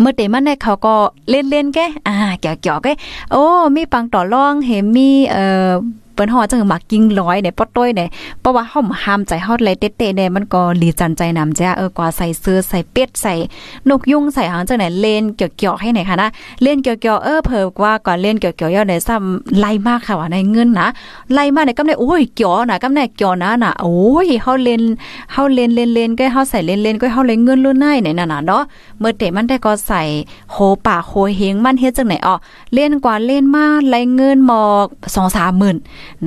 [0.00, 0.94] เมื่อเตมันในเขาก็
[1.28, 2.88] เล่นๆแกอ่าเกี่ยวๆแก
[3.32, 3.44] โอ้
[3.76, 5.70] มีปังต่อล่องเห็นมีเอ่อ
[6.20, 8.08] ปิ้นฮอจังมากิ้งร้อยเนี่ยปอต้อยเนี่ย
[8.40, 13.34] เพราะว่าเฮาห้ามใจเฮาเลยเตะๆเนี่ยมันก็หลีจันใจนำจ้ะเออกว่าใส่เสื้อใส่เป็ดใส่
[13.88, 16.28] นกยุงใส่หางจังไหนเล่นเกี่ยวๆให้ไหนค่ะนะ
[16.62, 20.88] เล่นเกี่ยวๆเออเพิ่ว่าก่อนเล่นเกี่ยวๆยอดได้ซ้ำไล่มากค่ะว่าในเงินนะ
[21.32, 23.94] ไล่มากเนี่ยกำได้โอ้ยเกี่ยวนะกำได้เกี่ยวนะน่ะโอ้
[24.26, 24.82] ยเฮาเล่น
[25.32, 28.62] เฮาเล่นเล่นเล่นก็เฮาใส่เล่นเล่นก็เฮาเลยเงินลุ้นในเนี่ยน่ะเนาะ
[28.98, 30.02] เมื่อเตะมันได้ก็ใส่
[30.52, 30.56] โห
[30.86, 32.34] ป่าโหเฮงมันเฮ็ดจังไหนอ๋อ
[32.74, 35.76] เล่นกว่าเล่นมาไล่เงินหมอก2-3หมื่น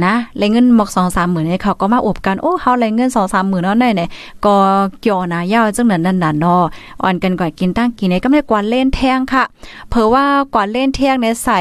[0.05, 4.09] นะไรเงินหมกสองสามหมื่นเนี่ยเขาก็มาอบกันโอ้เขาไรเงินสองสามหมื่นเนาะเนี่ย
[4.45, 4.55] ก็
[5.01, 6.63] เกี่ยวนะยาวจังนั้นนั่นน่ะเนาะ
[7.01, 9.43] อ่อนกันก่อนกินตั้งกินเนี่ยก็ไม่กวนเล่นแทงค่ะ
[9.89, 11.59] เพราะว่ากวนเล่นแทงเนี่ยใส่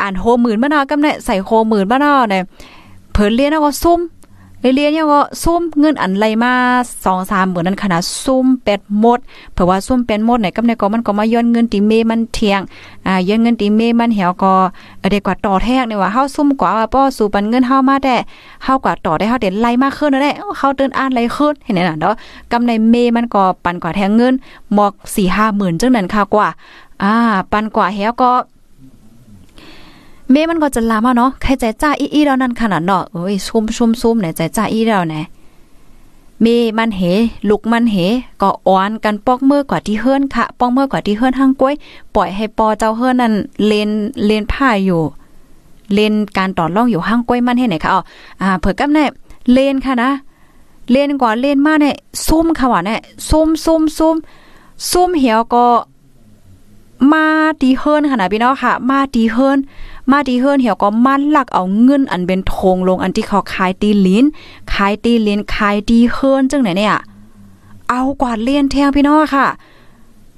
[0.00, 2.44] อ่านโฮหมื่นบ้านเนาะก็เนี่ยใส่โฮหมื่นบ้านเนาะเนี่ย
[3.12, 4.00] เพิ่นเลี้ยนก็ซุ่ม
[4.74, 6.52] เรียนเนี่ยก็ซุ่มเงินอันไรมา
[7.04, 9.18] สองสามเหมื่นนั้นขนาดซุ่มเป็ดหมด
[9.52, 12.60] เพราะว่าซุ่มเป็นหมดไหนกับในก็มันก็มาย้อนเงินตีเมมันเทียง
[13.06, 14.54] อ่าย้อนเงินตีเมมันเหี่ยวก็
[15.10, 18.16] เด็กกว่าต่อแทกเนี่ยว่าเฮาซุ่มกว่าป้อสู่ปันเงินเฮามาได้
[18.64, 22.14] เฮากว่าต่อได้เฮาเด็ดไล่มากขึ้นนั่นแหละเฮาเตือนอ่านไล่ขึ้นเห็นไหมน่ะเนาะ
[22.52, 24.34] กำในเมมันก็ปันกว่าแทงเงิน
[24.74, 24.92] หมอก
[25.24, 26.48] 4-5หมื่นจังนั้นค่ะกว่า
[27.02, 27.14] อ่า
[27.52, 28.30] ปันกว่าเหี่ยวก็
[30.30, 35.16] เมมันก็จะลามาเนาะใครใจจ้าอีๆแล้วนั่นขนาดเนาะโอ้ยซุ่มซุ่มซุ่มไหนใจจ้าอีแล้วไหน
[36.42, 36.46] เม
[36.78, 37.02] มันเห
[37.48, 37.96] ลุกมันเห
[38.42, 41.74] ก็อ้อนกันปอกมือกว่าที่เฮือนค่ะปอกมือกว่าที่เฮือนทางกล้วย
[42.14, 43.32] ปล่อยให้ปอเจ้าเฮือนนั่น
[43.66, 43.90] เลน
[44.26, 45.02] เลนผ้าอยู่
[45.94, 48.00] เลนการต่อร่องอยู่ห้างกล้วยมันให้ไหนคะอ๋อ
[48.42, 49.04] อ่าเผิกกับแน่
[49.52, 50.10] เลนค่ะนะ
[50.90, 51.94] เลนกว่าเลนมาเนี่ย
[52.26, 54.16] ซุ่มค่ะว่าเนี่ยซุ่มซุ่มซุ่ม
[54.90, 55.64] ซุ่มเหี่ยวก็
[57.12, 57.26] มา
[57.62, 59.58] ดีเฮิรนค่ะนะพี่น้องค่ะ มาดีเฮิรน
[60.10, 64.24] มาดีเฮิรนเหี่ยวก็มันลักเอาเงินอันเป็นทงลงอันที่เขาขายตีลิ้น
[64.72, 66.96] ขายตีลิ้นขายดีเฮิรนจังไหนเนี่ย
[67.90, 69.46] เอากว่าเลียนแทงพี่น้องค่ะ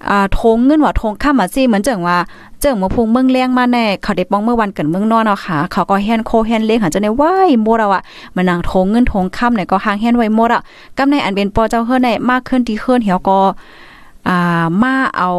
[0.08, 2.18] อ่าทงเงินว่าทงข้ามมาสิเหมือนจังว่า
[2.60, 8.02] เจิงมาพุงเมืองเลี้ยงมาแน่เขาได้ป้องเมื่อวันเกิดเมืองนอนเนาะค่ะ เขาก็แฮนโคแฮนเลี้ยงหันจะในว้ายหมดอะ
[8.36, 10.62] มันนางทงเงินทงข้ามเนี่ยก็หางแฮนไว้หมดอะ
[10.98, 13.40] กำในอันเป็นปอเจ้าเฮิรนในมากขึ้นที่เฮิรนเหี่ยวก็
[14.28, 15.30] อ่ามาเอา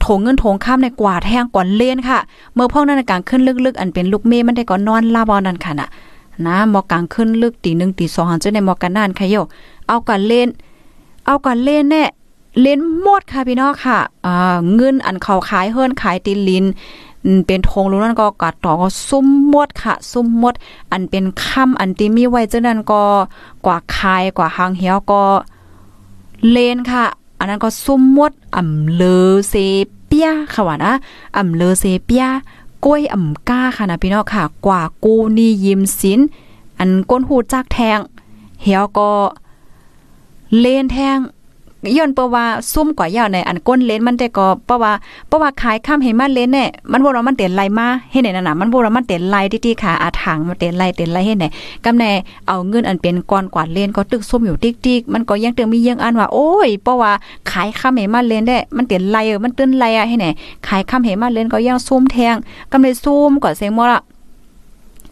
[0.00, 2.18] โถงเงินโถงข้ามในกว่าแทงก่อนเล่นค่ะ
[2.54, 5.88] เมื่อพ่องนั้นกลางขึ้นลึกๆ อันเป็นลูกเมมันได้ก่อนนอนลาบอนั่นค่ะน่ะ
[6.46, 9.36] นะมอกลางขึ้นลึกตีหนึ่งตีสองหันจะในมอกันนานค่ะโย
[9.88, 10.48] เอากันเล่น
[11.26, 12.04] เอากันเล่นแน่
[12.60, 16.64] เล่นหมดค่ะพี่น้องค่ะอ่าเงินอันเขาขายเฮิรนขายตีลิน
[17.46, 20.54] เป็นธงรู้นั่นก็กัดต่อก็ซุ่มมดค่ะ ซุ่มมด
[20.92, 23.02] อันเป็นค่ำอันที่มีไว้เจ้านั้นก็
[23.66, 25.22] กว่าคายกว่าหางเหี่ยวก็
[26.50, 27.04] เลนค่ะ
[27.40, 29.54] อันนั้นก็ซุ่มมดอ่ำเลอเซ
[30.06, 30.92] เปียค่ะว่านะ
[31.36, 32.26] อ่ำเลอเซเปีย
[32.84, 36.20] กล้วยอ่ำก้าค่ะนะพี่น้องค่ะ กว่ากูนี่ยิ้มสิน
[36.78, 37.98] อันก้นหูจักแทง
[38.62, 39.10] เหี่ยวก็
[40.58, 41.18] เลนแทง
[41.96, 44.92] ย้อนเพราะว่าซุ่มกว่ายาวในอันก้นเลนมันแต่ก็เพราะว่า
[45.28, 51.46] เพราะว่าขายข้ามเห็นมาเลนเนี่ยมันบ่ว่ามันเต็นไลมาเฮ็ดไหนนั่นน่ะมันบ่ว่ามันเต็นไลที่ๆค่ะอาถางมันเต็นไลเต็นไลเฮ็ดไหน
[51.84, 52.10] กำแน่
[52.48, 57.12] เอาเงินอันเป็นก้อนกวาดเลนก็ตึกซุ่มอยู่ติ๊กๆมันก็ยังเตึงมียังอันว่าโอ้ยเพราะว่า
[57.50, 60.26] ขายข้ามเห็นมาเลนได้มันเต็นไลเออมันตื้นไลอะเฮ็ดไหน
[60.66, 62.34] ขายข้ามเห็นมาเลนก็ยังซุ่มแทง
[62.72, 64.00] กำเลยซุ่มก็เสียงบ่ละ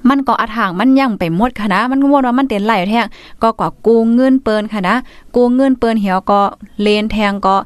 [0.09, 3.07] มันก็อาถางมันยังไปหมดค่ะนะ มันว่ามันเต็นไหลแทง
[3.42, 4.97] ก็กว่ากูเงินเปินค่ะนะ
[5.35, 6.40] กูเงินเปินเหี่ยวก็
[6.81, 7.57] เลนแทงก็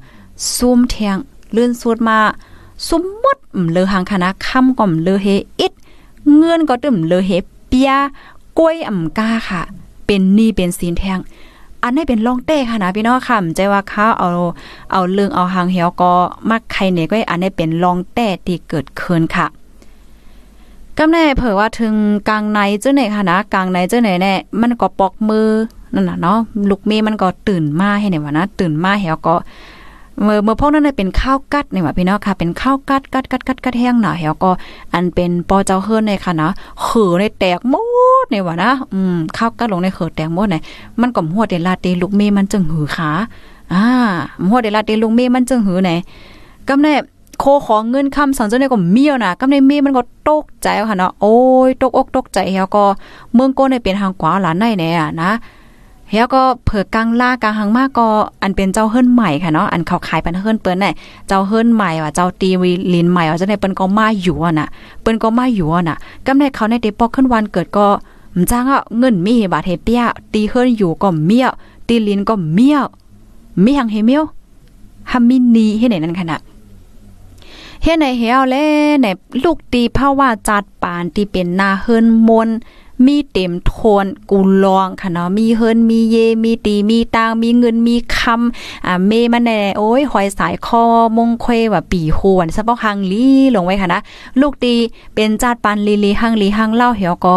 [0.57, 1.16] ซุ่มแทง
[1.52, 2.18] เลื่อนสุดมา
[2.88, 3.38] ซุ่มมด
[3.72, 5.26] เลอหางค่ะนะค่ำก็เลอเฮ
[5.61, 5.72] อิด
[6.37, 7.31] เงินก็ตึมเลอเฮ
[7.68, 7.90] เปีย
[8.59, 9.62] กล้วยอ่ำกาค่ะ
[10.07, 11.18] เป็นนี่เป็นซีนแทง
[11.83, 14.28] อันนี้เป็นลองเต้ค่ะนะพี่น้องค่ะใจว่าเขาเอา
[14.92, 16.12] เอาเรื่องเอาหางเหี่ยวก็
[16.50, 19.46] มักใครเนี่ยก็อันนี้เป็นลองเต้ที่เกิดขึ้นค่ะ
[20.98, 21.94] กำแน่เผอว่าถึง
[22.28, 25.48] กลางในเจ้าไหนค่ะนะกลางในเจ้าไหนแน่มันก็ปอกมือ
[25.94, 26.38] นั่นน่ะเนาะ
[26.70, 29.35] ลูกเมย์มันก็ตื่นมาให้เนี่ยว่านะตื่นมาเหี่ยวก็
[30.22, 34.50] เมื่อเมื่อพวกนั้นเป็นข้าวกัดเนี่ยว่าพี่น้องค่ะเป็นข้าวกัดกัดกัดกัดกัดแห้งหนาเหี่ยวก็
[34.92, 36.48] อันเป็นปอเจ้าเฮิรนในค่ะนะ
[36.83, 37.74] เขือในแตกหม
[38.24, 40.62] ดเนี่ยว่านะอืมข้าวกัดลงในเขือแตกหมดเนี่ย
[41.00, 43.11] มันก็หัวเดลาเตลูกเมย์มันจึงหือขา
[43.72, 43.85] อ่า
[44.50, 45.90] หัวเดลาเตลูกเมย์มันจึงหือไหน
[46.68, 46.94] กำแน่
[47.42, 51.37] โคของเงินคำสังเจ้าเนี่ยก็เมียวนะกำในเมียมันก็ตกใจค่ะเนาะโอ้
[51.68, 52.85] ยตกอกตกใจเฮาก็
[53.35, 54.90] เมืองโก้ในเป็นทางขวาหลานในแน่
[55.22, 55.31] นะ
[56.11, 58.07] เฮาก็เผือกลางล่ากลางหังมากก็
[58.42, 60.94] อันเป็นเจ้าเฮิรนใหม่ค่ะเนาะอันเขาขายปันเฮิรนเปิ้นน่ะ
[61.28, 64.68] เจ้าเฮิรนใหม่ว่าเจ้าตีวีลินใหม่ว่าจังได๋เปิ้นก็มาอยู่อะน่ะ
[65.02, 67.87] เปิ้นก็มาอยู่อะน่ะกำในเขาในเดปอกขึ้นวันเกิดก็
[68.37, 70.02] มจ้างอะเงินมีบาทเฮเปีย
[70.33, 71.52] ตีเฮิรนอยู่ก็เมียว
[71.88, 72.85] ตีลินก็เมียว
[73.64, 74.22] มีหังเฮเมียว
[75.11, 76.40] ฮัมมินีเฮ็ดไหนนั่นค่ะน่ะ
[77.83, 78.57] เฮ็ดในเหี่ยวแล
[79.03, 79.07] ใน
[79.45, 82.49] ลูกตีภาวะจัดปานที่เป็นนาเฮินมน
[83.07, 90.85] มีเต็มโทนกูลองค่ะเนาะมีเฮินมีเยมีตีมีตางมีเงินมีคำอ่าเมมันแน่โอ้ยหอยสายคอ
[91.16, 94.01] มงเควว่าปีหวนสะปอกหังลีลงไว้ค่ะนะ
[94.40, 94.75] ลูกตี
[95.14, 97.35] เป็นจาดปานลีลีหังลีหังเล่าเหี่ยวก็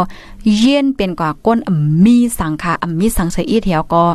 [0.58, 1.60] เย็นเป็นกว่าก้น
[2.05, 4.05] มีสังค่ะมีสังเสอีเหี่ยวก็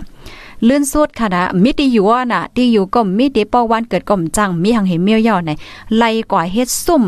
[0.69, 5.51] ลื่นสุดค่ะนะมิติอยู่ว่าน่ะที่อยู่ก็มิติป้อวันเกิดก็มจังมีหังเห็นเมียวย่อไหน
[5.97, 7.05] ไล่กว่าเฮ็ดซุ่ม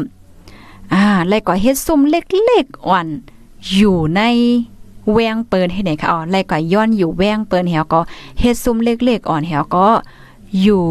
[0.93, 3.07] อ่าไล่กว่าเฮ็ดซุ่มเล็กๆอ่อน
[3.75, 4.21] อยู่ใน
[5.13, 8.01] แวงเปินให้ไหนคะอ๋อไล่กว่าย้อนอยู่แวงเปินเหี่ยวก็
[8.41, 9.87] เฮ็ดซุ่มเล็กๆอ่อนเหี่ยวก็
[10.63, 10.83] อยู่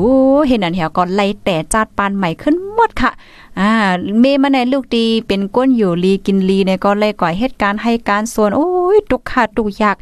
[0.47, 3.11] เห็นอันเหี่ยวก็ไล่แต่จัดปานใหม่ขึ้นหมดค่ะ
[3.59, 3.71] อ่า
[4.19, 9.97] เมมาในลูกดีเป็นก้นอยู่ลีกินลีในก็ไล่ก่อยเหตุการณ์ให้การส่วนโอ้ยตุกขาดตุกยาก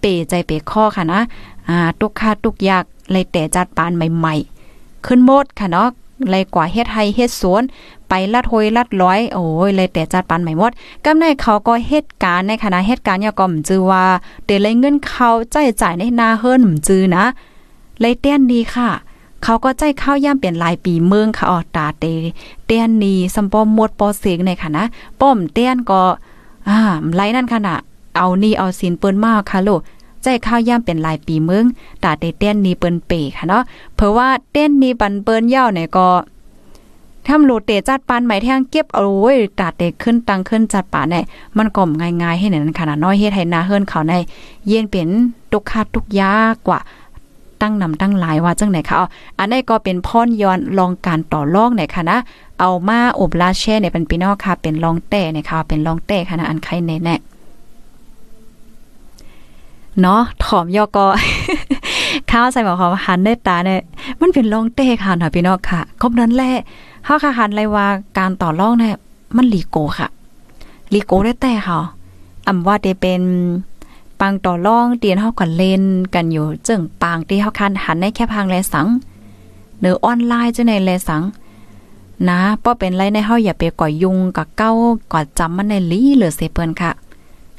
[0.00, 1.20] เปใจเปข้อค่ะนะ
[1.68, 4.34] อ่าตุกค่าตุกยากเลยแต่จัดปานใหม่
[4.70, 5.88] ๆ ขึ้นหมดค่ะเนาะ
[6.30, 7.62] เลยกว่าเฮ็ดไห้เฮ็ดสวน
[8.08, 10.72] ไปลัดโหยลัดร้อย โอ้ยเลยแต่จัดปานใหม่หมด
[11.04, 14.04] กำในเขาก็เหตุการในคณะเหตุการณ์ยาก็มจือว่า
[14.44, 17.24] เตเลยเงินเขาใจจ่ายในนาเฮิรนมจือนะ
[18.00, 18.90] เลยเตี้ยนดีค่ะ
[19.42, 22.04] เขาก็ใจเข้าย่ำเปลี่ยนลายปีเมืองค่ะออตาเต
[22.66, 24.84] เตี้ยนนีสัมปอมหมดปอเสกในค่ะนะ
[25.20, 26.02] ป้อมเตี้ยนก็
[26.68, 26.78] อ่า
[27.14, 27.76] ไลนั่นค่ะนะ
[28.16, 29.70] เอานี่เอาสินเปิ้นมากค่ะโล
[30.24, 31.64] ใจข้าวย่ำเป็นลายปีเมือง
[32.04, 33.64] ตาเตเต้นนี้เปิ้นเปค่ะเนาะ
[33.96, 36.08] เพราะว่าเต้นนี้ปันเปิ้นเย่าเนี่ยก็
[37.28, 41.24] ทำโลเตจัดปานหม่แท่งเก็บเอาไว้ตาเตขึ้นตังขึ้นจัดปานเนี่ย
[41.56, 44.14] มันก่อมง่ายๆให้เนั่นขนาดน้อยเฮ็ดให้นาเฮิรนเขาใน
[44.66, 45.08] เย็นเป็น
[45.52, 46.80] ตุกคาดทุกยากกว่า
[47.60, 48.96] ตั้งนำตั้งหลายว่าจังไหนคะ
[49.38, 52.18] อันนี้ก็เป็นพ่อนย้อนลองการต่อรองไหนค่ะนะ
[52.60, 57.16] เอามาอบลาแช่เนี่ยเป็นปีนอกค่ะ เป็นลองแต่เนี่ยค่ะเป็นลองแต่ค่ะนะอันใครแน่
[60.00, 61.06] เนาะถอมยอกอ
[62.30, 63.80] ข้าวใส่หมอความหันได้ตาเนี่ย
[64.20, 66.52] มันเป็นลองเต้ค่ะน่อยพี่น้องค่ะครบนั้นแหละ
[67.04, 67.86] เฮาค่ะหันเลยว่า
[68.18, 68.96] การต่อรองเนี่ย
[69.36, 70.08] มันลีโกค่ะ
[70.92, 71.78] ลีโกได้แต่ค่ะ
[72.46, 73.22] อำว่าได้เป็น
[74.20, 75.82] ปังต่อรองเตียนเฮากันเล่น
[76.14, 78.86] กันอยู่จึงปางที่เฮาคันหันในแค่พังแลสัง
[79.80, 81.22] เนือออนไลน์จังในแลสัง
[82.28, 84.70] นะป้อเป็นไรในเฮาอย่าไปก่อยยุงกับเก้า
[85.12, 86.90] ก่อจำมันในลีเหลือเสเปิ้นค่ะ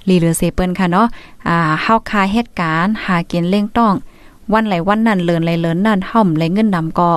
[0.08, 1.08] ลีเรือเซเปิลค่ะเนาะ
[1.48, 3.94] อ่าเฮาคาเหตุการณ์หากินเล่งต้อง
[4.54, 7.12] วันไหลวันนั้นเลินไหลเลินนั่นห่อมไหลเงินนำก็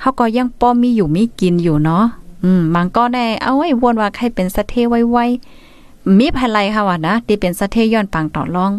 [0.00, 2.04] เฮาก็ยังป้อมมีอยู่มีกินอยู่เนาะ
[2.44, 8.72] อืมบางก็ได้เอาไว้วนว่าใครเป็นสะเทไว้ๆมีภายไลค่ะว่านะที่เป็นสะเทย้อนปังต่อรอง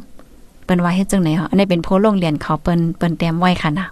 [0.64, 3.88] เปิ้นว่าเฮ็ดจังไหนเหรออันนี้เป็นโพโรงเรียนเขาเปิ้นเปิ้นเตรียมไว้ค่ะนะ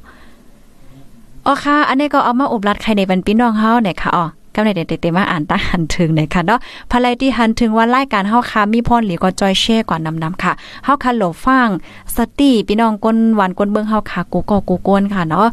[1.45, 4.25] อ๋อค่ะ อันนี้ก็เอามาอบรัดใครในบรรพี่น้องเฮาเนี่ยค่ะอ๋อ
[4.55, 6.59] กำในเด็ดๆมาอ่านตั้งหันถึงในค่ะเนาะ
[6.91, 10.53] ภายที่หันถึงว่ารายการเฮาค่ะมีพรหรือก็จอยแช่กว่านำนำค่ะ
[10.85, 11.69] เฮาค่ะโหลฟัง
[12.15, 15.47] สติพี่น้องก้นหวานก้นเบิ่งเฮาค่ะกูก็กูกวนค่ะเนาะ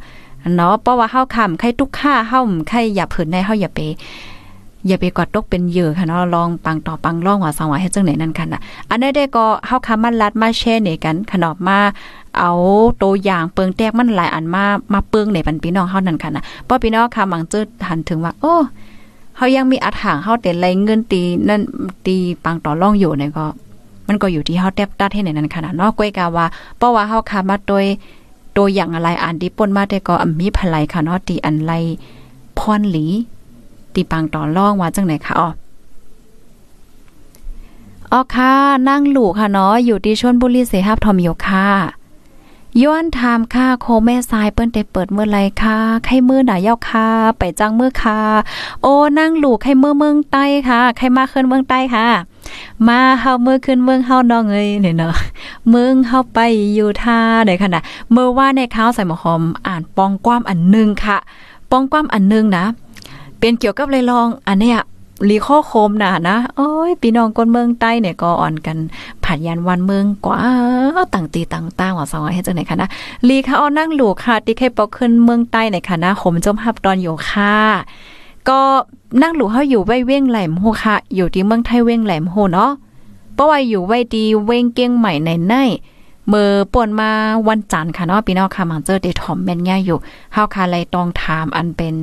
[0.55, 3.81] เนาะเพราะว่าเฮาคำใครทุกค่าเฮาใครอย่าผืนในเฮาอย่าไป
[4.89, 11.79] อย่าไปกอดตกเป็นเหยื่อค่ะเนาะลองปังต่อปังล่องว่าสังว่าให้จังไหนนั่นค่ะนะอันนี้ได้ก็เฮาคำมันลัดมาแช่ในกันขนมมา
[12.39, 12.53] เอา
[13.03, 18.55] ตัวอย่างเปิงแตกมันหลายอันมามาเปิงในปันพี่น้องเฮานั่นค่ะนะเพราะพี่น้องค่ะมังจืดหันถึงว่า โอ้
[19.37, 21.63] เฮายังมีอัดหางเฮาแต่ไรเงินตีนั่น
[22.07, 23.47] ตีปังต่อล่องอยู่เนี่ยก็
[24.09, 27.85] มันก็อยู่ที่เฮาแทบตัดให้ในนั้นค่ะนะเนาะก้อยกาว่าเพราะว่าเฮาคามาโดย
[28.57, 31.73] ตัวอย่างอะไรอ่านดีป่นมาแต่ก็มีพลายค่ะเนาะตีอันไร
[32.59, 33.07] พรหลี
[33.95, 35.49] ตีปังต่อล่องว่าจังไหนคะอ๋อ
[38.13, 38.53] อ๋อค่ะ
[38.89, 41.67] นั่งหลูค่ะเนาะอยู่ที่ชนบุรีเสหับทอมโยค่ะ
[42.83, 47.09] ย้อนถามค่ะโคแม่ทรายเปิ้นได้เปิดเมื่อไรค่ะไข่มือหนาเย้าค่ะ
[47.39, 48.21] ไปจังเมื่อค่ะ
[48.83, 52.07] โอ้นั่งหลูไข่มือเมืองใต้ค่ะไข่มาขึ้นเมืองใต้ค่ะ
[52.89, 55.15] มาเฮาเมื่อขึ้นเมืองเฮาน้องเอ้ยเนี่ยเนาะ
[55.71, 56.39] เมืองเฮาไป
[56.75, 61.19] อยู่ท่าได้ขนาดเมื่อว่าในข้าวใส่หมอหอมอ่านปองความอันนึงค่ะ
[61.71, 62.65] ปองความอันนึงนะ
[63.39, 64.79] เป็นเกี่ยวกับเลยลองอันเนี้ย
[65.29, 68.77] ลีข้อโคมน่ะนะโอ้ยพี่น้องคนเมืองใต้เนี่ยก็อ่อนกัน
[69.25, 70.39] ผัดยันวันเมืองกว่า
[71.15, 72.89] ต่างตีต่างต้าว่าสองให้จังไหนคะนะ
[73.29, 77.57] ลีค่ะเอานั่งหลูค่ะที่เคยปอกขึ้นเมืองใต้ในค่ะนะขมจมฮับตอนอยู่ค่ะ
[78.49, 78.61] ก็
[79.23, 82.73] นั่งหลูเฮาอยู่ไว้เว้งแหลมโฮค่ะ อยู่ที่เมืองไทยเว้งแหลมโฮเนาะ
[83.35, 85.55] เพราะว่าอยู่ไว้ดีเว้งเก้งใหม่ในใน
[86.29, 87.11] เมื่อป่นมา
[87.49, 89.99] วันจันทร์ค่ะเนาะพี่น้องค่ะมังเจอเดทอมแม่นง่ายอยู่
[90.33, 91.97] เฮาค่ะเลยต้องถามอันเป็น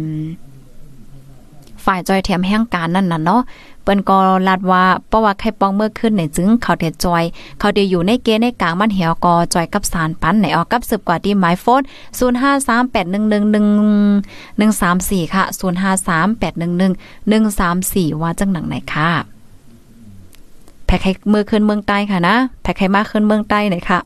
[1.86, 3.42] ฝ่ายจอยแถมแห่งการนั่นน่ะเนาะ
[3.84, 4.18] เปิ้นก็
[4.48, 7.24] ลาดว่าเพราะว่าไข่ปองเมื่อขึ้นในจึงเขาเดจอย
[7.60, 11.82] เขาเดียอยู่ในเกณฑ์ในกลางมันเหี่ยวก็จอยกับสารปันในออกกับสืบกว่าที่หมายโฟน
[14.68, 15.44] 0538111134 ค่ะ
[18.12, 19.10] 0538111134 ว่าจังหนังไหนค่ะ
[20.86, 24.00] แพ้ไข่มือขึ้นเมืองใต้ค่ะนะแพ้ไข่มาขึ้นเมืองใต้หน่อยค่ะ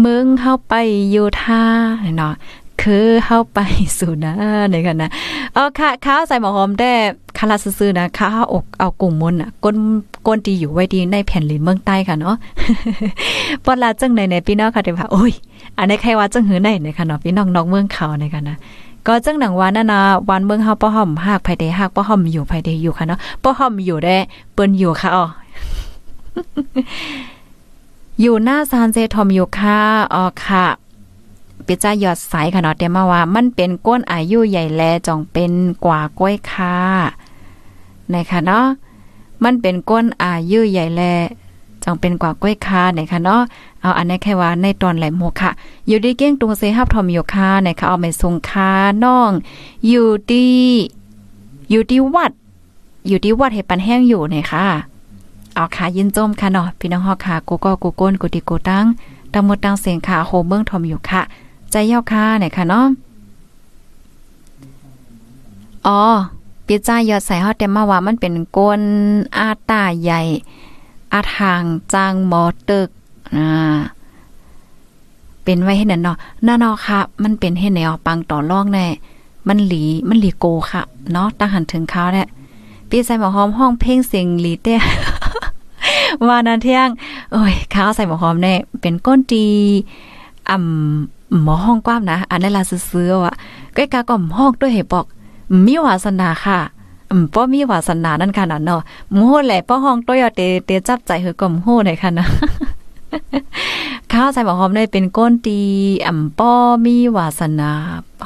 [0.00, 0.74] เมืองเข้าไป
[1.10, 1.62] อยู่ท่า
[2.16, 2.34] เนาะ
[2.82, 3.58] คือเข้าไป
[3.98, 4.34] สู่นะ
[4.70, 5.10] ในกันนะ
[5.54, 6.90] เอาค่ะข้าวใส่หมอหอมได้
[7.38, 9.76] คาราซื้อๆนะข้าวอกเอากุ้งมนอะก้น
[10.26, 12.36] ก้นดีอยู่ไว้ดีในแผ่นลินเมืองใต้ค่ะเนาะ
[13.64, 15.32] ปอดลาจังในในพี่น้องค่ะเดี๋ยวว่าโอ้ย
[15.78, 18.56] อันนี้ใครว่าจังหือในในค่ะเนาะพี่น้องน้องเมืองเขาในกันนะ
[19.06, 24.16] ก็จังหนังวานนั่นนะวันเมืองเฮาป้อหอมหากภายใดหากป้อหอมอยู่ภายใดอยู่ค่ะเนาะป้อหอมอยู่ได้
[24.54, 25.24] เปิ้นอยู่ค่ะอ๋อ
[28.20, 29.78] อยู่หน้าซานเจทอมอยู่ค่ะ
[30.14, 30.66] อ๋อค่ะ
[31.68, 35.52] ปิจ้ายอดสายค่ะเนาะแต่มาว่า มันเป็นก้นอายุใหญ่แลจองเป็น
[35.84, 36.76] กว่าก้อยค่ะ
[38.12, 38.66] นะคะเนาะ
[39.42, 41.02] มันเป็นก้นอายุใหญ่แล
[41.84, 43.40] จองเป็นกว่าก้อยคาไหนคะเนาะ
[43.80, 45.50] เอาอันนี้แค่ว่าในตอนแหลมโมค่ะ
[45.86, 48.70] อยู่ดีเก้งตุงเซฮับทอมอยู่ค่ะไหนคะเอาไปส่งคา
[49.04, 49.32] น้อง
[49.88, 50.52] อยู่ที่
[51.70, 52.32] อยู่ที่วัด
[53.08, 54.66] อยู่ที่วัดเห็ดปันแห้งอยู่ไหนค่ะ
[55.54, 58.84] เอาค่ะยินจมค่ะเนาะพี่น้องฮอค่ะกูก็กูก้นกูติกูตั้ง
[59.32, 61.22] ตังหมดตังเสียงค่ะโฮเมืองทอมอยู่ค่ะ
[61.70, 62.86] ใจเย้าค่ะไหนค่ะเนาะ
[65.86, 66.00] อ๋อ
[66.66, 68.82] ปีจ้ายอดใส่ฮอดเต็มมาว่ามันเป็นก้น
[69.38, 70.20] อาตาใหญ่
[71.12, 71.62] อาทาง
[71.92, 72.88] จางหมอตึก
[73.36, 73.78] อ่า
[75.42, 76.16] เป็นไว้ให้นั่นเนาะ
[76.46, 78.86] น่าเนาะค่ะ มันเป็นให้แนวปังต่อรองแน่
[79.48, 82.28] มันหลีมันหลีโกค่ะ เนาะตั้งหันถึงเขาเนี่ย
[82.88, 84.74] ปีใส่หมอหอมห้องเพลงเสียงหลีเต้
[86.28, 86.88] วานันเที่ยง
[87.32, 89.48] โอ้ยข้าวใส่หมอหอมแน่เป็นก้นดี
[90.48, 92.62] อ่ำ หมอห้องกว้ามนะอันนั้นลา
[92.92, 93.34] ซื้อๆว่ะ
[93.76, 95.06] ก้กาก็ห้องด้วยเหตุบอก
[95.66, 96.58] มีวาสนาค่ะ
[97.10, 98.80] อืมป้อมีวาสนานั่นค่ะนะเนาะ
[99.14, 102.26] โมแหละป้อห้องตัวยเตเตจับใจเฮอกลมโหได้ค่ะนะ
[104.12, 105.58] ข้าวใส่หมอหอมได้เป็นก้นตี
[106.06, 106.52] อ่ำป้อ
[106.84, 107.70] มีวาสนา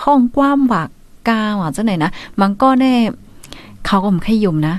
[0.04, 0.88] ห้องกว้ามวาก
[1.28, 2.92] กาว่าจังไหนนะมันก็แน่
[3.86, 4.74] เขาก็ไม่ค่อยยุ่มนะ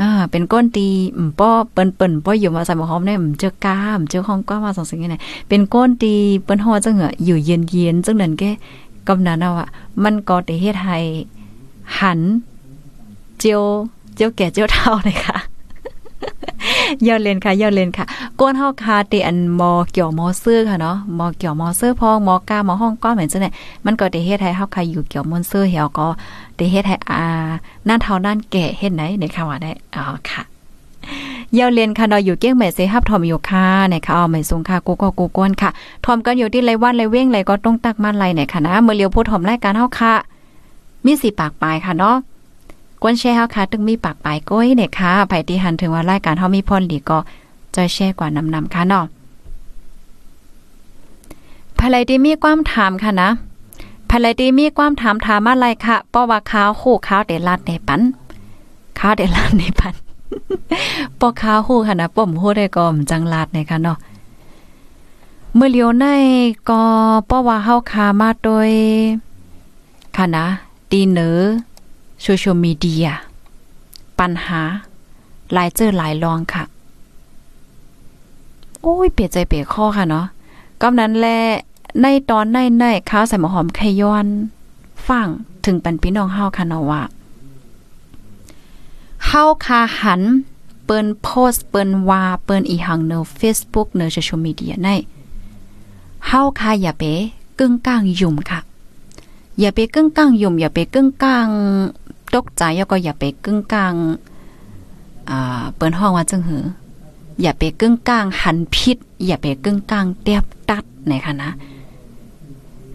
[0.00, 0.86] อ่าเป็นก้นตี
[1.16, 8.42] อืมป้อเปิ้นเปิ้นป้ออยู่มาใส่หมอหอมเนี่ยอืมเจอกาอืมเจอห้องก้ามาสองสิ่งนี้เป็นก้นตีเปิ้นฮอจังเหออยู่เย็นๆจังนั้นแก
[9.08, 9.68] กำนันเอาอะ
[10.02, 10.98] มันก็ได้เฮ็ดให้
[11.98, 12.20] หัน
[13.38, 13.62] เจียว
[14.14, 15.36] เจียวแก่เจียวเท่าเลยค่ะ
[17.06, 18.04] ยอดเลนค่ะยอดเลนค่ะ
[18.40, 23.50] ก้นเฮาคาเตอันมอเกี่ยวมอเสื้อค่ะเนาะมอเกี่ยวมอเสื้อพองมอกามอห้องก้อนเหมือนจังได๋
[23.84, 26.08] มันก็ได้เฮ็ดให้เฮาคาอยู่เกี่ยวมอนเสื้อเหี่ยวก็
[26.56, 27.26] ได้เฮ็ดให้อ่า
[27.88, 30.42] นั่นเท่านั่นแก่เฮ็ดไหนในค่ะว่าได้อ๋อค่ะ
[31.54, 35.70] เยาเรียนค่ะเนาอยู่เกี้ยงใหม่เซฮับทอมอยู่ค่ะนะคะเอาใหม่สงค่ะกูก็กูก้นค่ะ
[36.04, 40.14] ทอมกันอยู่ที่ไรวันไรเว้งไรก็ต้องตักมันไรเนี่ยค่ะนะเมื่อเลียวพูดทอมรายการเฮาค่ะ
[41.04, 42.16] มีสีปากปลายค่ะเนาะ
[43.02, 47.18] กวนแช่เฮาค่ะตึงมีปากปลายก้อยเนี่ยค่ะไผที่หันถึงว่ารายการเฮามีพรหลีก็
[47.74, 49.04] จอยแช่กว่านำนำค่ะเนาะ
[51.78, 53.30] ภายไรที่มีความถามค่ะนะ
[54.10, 58.00] ภายดีมีความถามถามอะไรค่ะเพราะว่าข้าวคู่ข้าวเดลัดในปัน
[58.98, 59.94] ข้าวเดลัดในปัน
[61.20, 63.98] ปอข้าวคู่ค่ะนะป่มฮู้ได้ก็มจังลาดในค่ะเนาะ
[65.54, 66.06] เมื่อเลียวใน
[66.68, 66.82] ก็
[67.26, 68.70] เพราะว่าเฮาคามาโดย
[70.16, 70.46] ค่ะนะ
[70.90, 71.38] ดีเนอ
[72.28, 73.08] โซเชียลมีเดีย
[74.20, 74.62] ปัญหา
[75.52, 76.64] หลายเจอหลายลองค่ะ
[78.82, 80.26] โอ้ย เปลี่ยนใจเปลี่ยนข้อค่ะเนาะ
[80.82, 81.38] กำนั้นแหละ
[82.02, 84.26] ในตอนในในข้าวใส่หมอหอมไขย้อน
[85.08, 85.28] ฟัง
[85.64, 87.02] ถึงปันพี่น้องเฮาค่ะเนาะว่า
[89.26, 90.22] เฮาคาหัน
[90.84, 94.88] เปิ้นโพสเปิ้นว่าเปิ้นอีหังเนอ Facebook เนอโซเชียลมีเดียใน
[96.26, 97.04] เฮาคาอย่าไป
[97.58, 98.60] กึ่งกลางยุ่มค่ะ
[99.60, 101.48] อย่าไปกึ่งกลางยุ่มอย่าไปกึ่งกลาง
[102.34, 103.94] ตกใจแล้วก็อย่าไปกึ่งกลาง
[105.30, 106.64] อ่าเปิ้นห้องว่าจังหือ
[107.42, 108.96] อย่าไปกึ่งกลางหันพิษ
[109.26, 111.50] อย่าไปกึ่งกลางเตียบตัดในคะนะ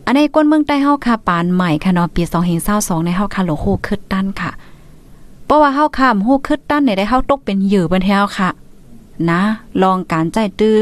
[0.05, 2.23] อันในก้นเมืองใต้เฮาค่ะปานใหม่ค่ะเนาะปี
[2.63, 4.51] 2022ในเฮาค่ะโลโหคึดตั้นค่ะ
[5.45, 8.49] เพราะว่าเฮาค่ะโหคึดตั้นในได้เฮาตกเป็นเหยื่อเบิ่นแฮวค่ะ
[9.29, 9.41] นะ
[9.81, 10.77] ลองการใจตื้อ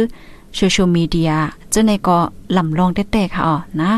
[0.55, 1.31] โซเชียลมีเดีย
[1.73, 2.17] จังในก็
[2.57, 3.91] ลำลองแต้ๆค่ะอ๋อนะ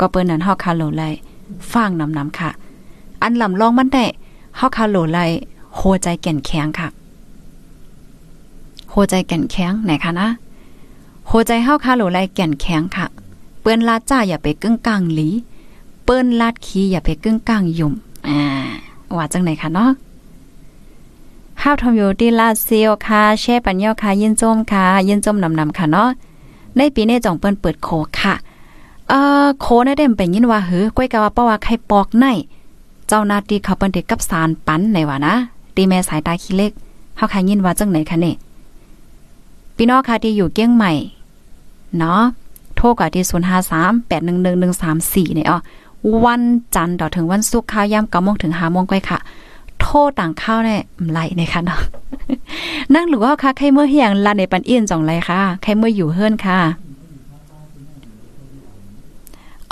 [0.00, 1.02] ก็เปิ้นนั้นเฮาค่ะโลไล
[1.72, 2.50] ฟังนำๆค่ะ
[3.22, 4.04] อันลำลองมันได้
[4.56, 5.18] เฮาค่ะโหลไล
[5.74, 6.88] โหใจแก่นแข็งค่ะ
[8.90, 10.28] โหใจแก่นแข็งไหนคะนะ
[11.26, 13.06] โหใจเฮาค่ะโหลไลแก่นแข็งค่ะ
[13.60, 15.28] เปิ้นลาดจ้าอย่าไปกึ่งกลางหลี
[16.04, 17.92] เปิ้นลาดขี้อย่าไปกึ่งกลางยุ่ม
[18.28, 18.40] อ่า
[19.16, 19.90] ว่าจังไหนคะเนาะ
[21.62, 26.08] ห้าวทอมอยู่ที่ลาเซียวค่ะแช่ปัญญาค่ะยินจมค่ะยินจมนำนำค่ะเนาะ
[26.76, 27.88] ในปีนี้จ่องเปิ้นเปิดโค
[28.20, 28.34] ค่ะ
[29.08, 32.26] เอ่อโคนะเด้มเป็นยินว่าหือก้อยกะว่าเพราว่าใครปอกใน
[33.08, 35.34] เจ้าหน้าที่เขาเปิ้นเด็กกับสารปันในว่านะ
[35.76, 36.72] ตีแม่สายตาขี้เล็ก
[37.16, 38.36] เฮาค่ะยินว่าจังไหนคะเนี่ย
[39.76, 40.92] พี่น้องค่ะที่อยู่เกี้ยงใหม่
[41.98, 42.22] เนาะ
[42.76, 45.58] โทรกับที่053 811 134เนี่ยอ๋อ
[46.24, 46.42] วัน
[46.74, 49.18] จันทร์ต่อถึงวันศุกร์ข้าวย่ำ9โมงถึง5โมงก้อยค่ะ
[49.80, 51.80] โทษต่างข้าวเนี่ยไหลนะคะเนาะ
[52.94, 56.58] นั่งหรือว่าค่ะใครเมื่อเฮียงลาในปันเอียนจ่องไรค่ะใครเมื่ออยู่เฮือนค่ะ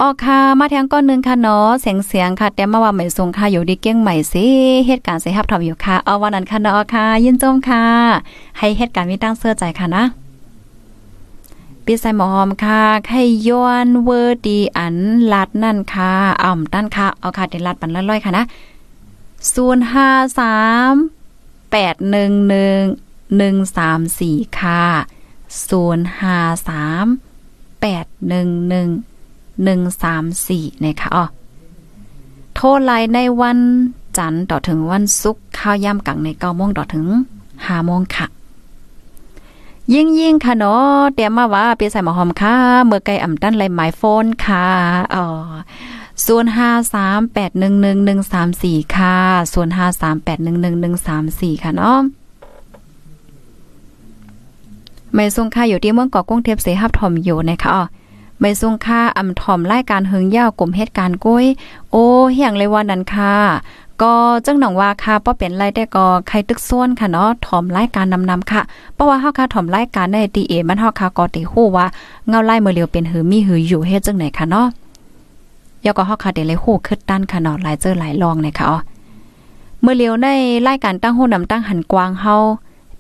[0.01, 4.47] ออกค่ะ มาแทงก้อนนึงค่ะเนาะเสียงเสียงค่ะ แต่มาว่าใหม่ทรงค่ะอยู่ดีเกี้ยงใหม่สิ
[4.87, 7.85] เหตุการณ์สิฮับทำอยู่ค่ะเอาวันนั้นค่ะเนาะค่ะ ยินจมค่ะ
[8.59, 10.05] ให้เหตุการณ์มีตั้งเสื้อใจค่ะนะ
[11.85, 14.97] ปีใส่หมอหอมค่ะไข่ย้อนเวอร์ดีอัน
[15.33, 18.45] ลัดนั่นค่ะอ่อมตั้นค่ะ เอาค่ะเดลัดปันละร้อยค่ะนะ
[19.55, 20.57] ศูนย์ห้าสา
[20.91, 20.93] ม
[21.71, 22.81] แปดหนึ่งหนึ่ง
[23.37, 24.85] หนึ่งสามสี่ค่ะ
[25.69, 26.39] ศูนย์ห้า
[26.69, 27.07] สาม
[27.81, 28.89] แปดหนึ่งหนึ่ง
[29.63, 31.25] หนึ่งสามสี่นะคะอ๋อ
[32.55, 33.59] โทรไลน์ในวัน
[34.19, 37.07] จันทร์ต่อถึงวันศุกร์ข้าวย่ำกังในเก้าโมงต่อถึง
[37.67, 38.27] ห้าโมงค่ะ
[39.95, 42.55] ยิ่งยิ่งค่ะเนาะเตรียมมาว่าเปียใส่หมอหอมค่ะ
[42.87, 44.67] เมื่อไกลอ่ำตั้นไรหมายโฟนค่ะ
[45.15, 45.27] อ๋อ
[46.27, 49.17] ส่วนห้าสามแปดหนึ่งหนึ่งหนึ่งสามสี่ค่ะ
[49.53, 51.99] ส่วนห้าสามแปดหนึ่งหนึ่งหนึ่งสามสี่ค่ะเนาะ
[55.15, 57.85] ไม่ทรงค่าอยู่ที่เมืองเกาะกุ้งเทพเสหับถอมอยู่นะคะอ๋อ
[58.41, 61.47] ไม่ทรงค่าอ่ำถอมรายการเฮิงยาวกลุ่มเหตุการณ์ก้ย
[61.91, 63.35] โอ้เฮียงเลยวันนั้นค่ะ
[64.03, 64.15] ก็
[64.47, 68.63] จังหนองว่าค่ะป้อเป็นไรแต่ก็ใครตึกส่วนค่ะเนาะถ่อมรายการนำนำค่ะ
[68.95, 71.87] เพราะว่าเฮาค่ะถ่อมรายการในตีเอมันเฮาค่ะก็ติฮู้ว่า
[72.29, 74.67] เงาไล่เมื่อเลียวเป็นหือมีหืออยู่เฮ็ดจังไหนค่ะเนาะ
[75.85, 78.79] ยก็เฮาค่ะได้เลยฮู้คึดด้านค่ะเนาะหลายเจอหลายลองเลยค่ะอ๋อ
[79.83, 80.29] เมื่อเลียวใน
[80.69, 82.35] รายการตั้งหู้นำตั้งหันกวางเฮา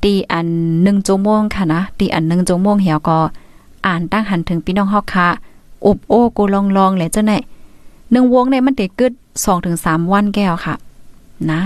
[0.04, 3.18] ตีอัน1ชั่วโมงค่ะนะตีอัน1ชั่วโมงเหี่ยวก็
[3.86, 5.28] อ่านตั้งหันถึงพี่น้องเฮาค่ะ
[5.86, 7.32] อบโอ้กูลองลองเลยเจ้าไหน
[8.12, 9.12] หนึ่งวงเนี่ยมันติดกึด
[9.44, 10.74] สองถึงสามวันแก้วค่ะ
[11.50, 11.60] นะ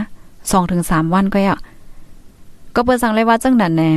[0.51, 1.59] สองถึงสามวันก็อะ
[2.75, 3.91] ก็เปิดสั่งเลยว่าจังนั้นแน่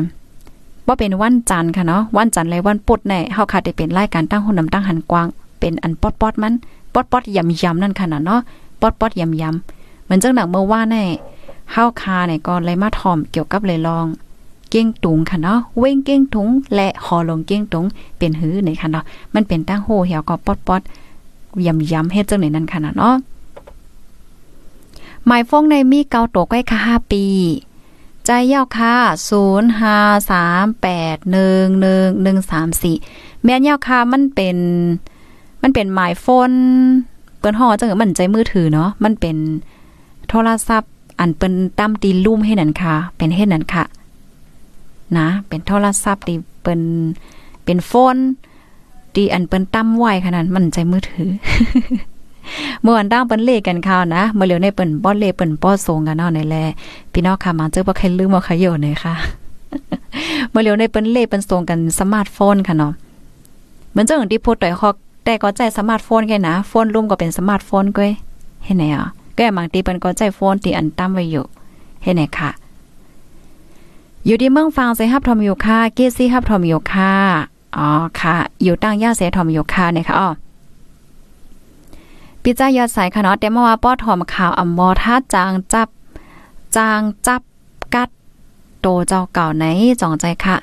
[0.88, 5.28] ว่าเป็นวันจันทร์ค่ะเนาะวันจันทร์เลยวันปุดแน่เฮาค่ะได้เป็นรายการตั้งหุ่นนำตั้งหันกว้าง
[5.60, 6.54] เป็นอันปอดปอดมัน
[6.94, 8.42] ปอดปอดยำยำนั่นค่ะเนาะ
[8.82, 11.04] ปอดปอดยำยำเหมือนจังหนังเมื่อว่าแน่
[11.72, 14.06] เฮาคาเนี่ยก็เลยมาถ่อมเกี่ยวกับเลยลอง
[14.72, 17.86] เก้งตุงค่ะเนาะเว้งเก้งตุงและหอลงเก้งตุง
[18.18, 19.04] เป็นหื้อในค่ะเนาะ
[19.34, 20.82] มันเป็นตั้งโหเหี่ยวก็ปอดปอด
[21.66, 23.16] ยำยำเฮ็ดจังไหนนั่นค่ะเนาะ
[25.26, 27.26] หมายฟ้องในมีเกาโตใกล้ค่ะห้าปี
[28.26, 28.96] ใจเย้าค่ะ
[29.30, 29.96] ศูนย์ห้า
[30.32, 32.96] สามแปดหนึ่งหนึ่งหนึ่งสามสี่
[33.44, 34.58] แม่นเย้าค่ะมันเป็น
[35.62, 36.52] มันเป็นหมายโฟน
[37.40, 39.36] เปิ้นห่อจังมันใจมือถือเนาะมันเป็น
[40.30, 43.84] โทรศัพท์อันเปิ้นตั้มตีลุ่มให้นั่นค่ะ เป็นเฮ็ดนั่นค่ะ
[45.18, 46.82] นะ เป็นโทรศัพท์ที่เปิ้น
[47.66, 48.18] เป็นโฟน
[49.16, 51.30] ดีอันเปิ้นตั้มไหวขนาดมันใจมือถือ
[52.82, 56.56] เมื่อวันตั้งเปิ้นเลกันข่าวนะเมื่อเหลียวในเปิ้นป้อเลเปิ้นป้อส่งกันเนาะในแล
[57.12, 59.14] พี่น้องค่ะมาเจอบ่ใครลืมบ่ใครอยู่เลยค่ะ
[60.50, 62.94] เมื่อเหลียวในเปิ้นเลเปิ้นส่งกันสมาร์ทโฟนค่ะเนาะ
[63.92, 64.96] เหมือนเจ้าของที่โพสต์ต่อยฮอก
[65.26, 68.12] แต่ก็ใจสมาร์ทโฟนแกนะโฟนลุ่มก็เป็นสมาร์ทโฟนก้อย
[68.66, 69.06] เห็นไหนอะ
[69.36, 71.46] แกบางทีเปิ้นก็ใจโฟนที่อันตั้มไว้อยู่
[72.04, 72.50] เห็นไหนค่ะ
[74.26, 77.14] อยู่ที่เมืองฟังเสฮับทอมอยู่ค่ะเกซี่ฮับทอมอยู่ค่ะ
[77.78, 80.30] อ๋อค่ะ อยู่ตั้งย่าเสทอมอยู่ค่ะเนี่ยค่ะอ๋อ
[82.44, 85.88] ปิจ้ายอดสายค่ะเนาะแต่เมื่อว่าป้อทอมข่าวอำมอท่าจางจับ
[86.76, 87.42] จางจับ
[87.94, 88.10] กัด
[88.82, 89.64] โตเจ้าเก่าไหน
[90.02, 90.56] จองใจค่ะ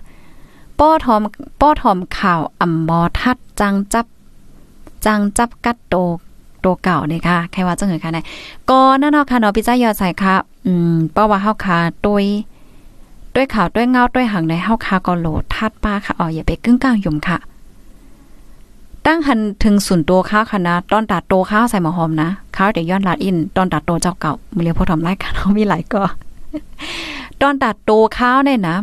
[0.78, 1.20] ป้อทอม
[1.60, 4.06] ป้อทอมข่าวอำมอทัดจางจับ
[5.04, 5.94] จางจับกัดโต
[6.60, 8.18] โตเก่าเนี่ยค่ะใครว่าจังหือค่ะไหน
[8.70, 10.34] ก็นั่นเนาะค่ะเนาะปิจ้ายอดสายค่ะ
[10.66, 12.26] อืมป้อว่าเฮาค่ะตวย
[13.38, 17.38] ด้วยข่าวด้วยเงาด้วยหังในเฮาค่ะก็โหลดทัดป้าค่ะอ๋ออย่าไปกึ้งกลางยุ่มค่ะ
[19.06, 26.02] ตั้งหันถึงศูนย์ตัวข้าวค่ะนะตอนตัดโตข้าวใส่หมอหอมนะข้าวเดี๋ยวย้อนลาดอิน ตอนตัดโตเจ้าเก่ามือเรียพ่อทำไรกันเขามีหลายก็
[27.40, 28.76] ตอนตัดโตข้าวเนี่ยนะ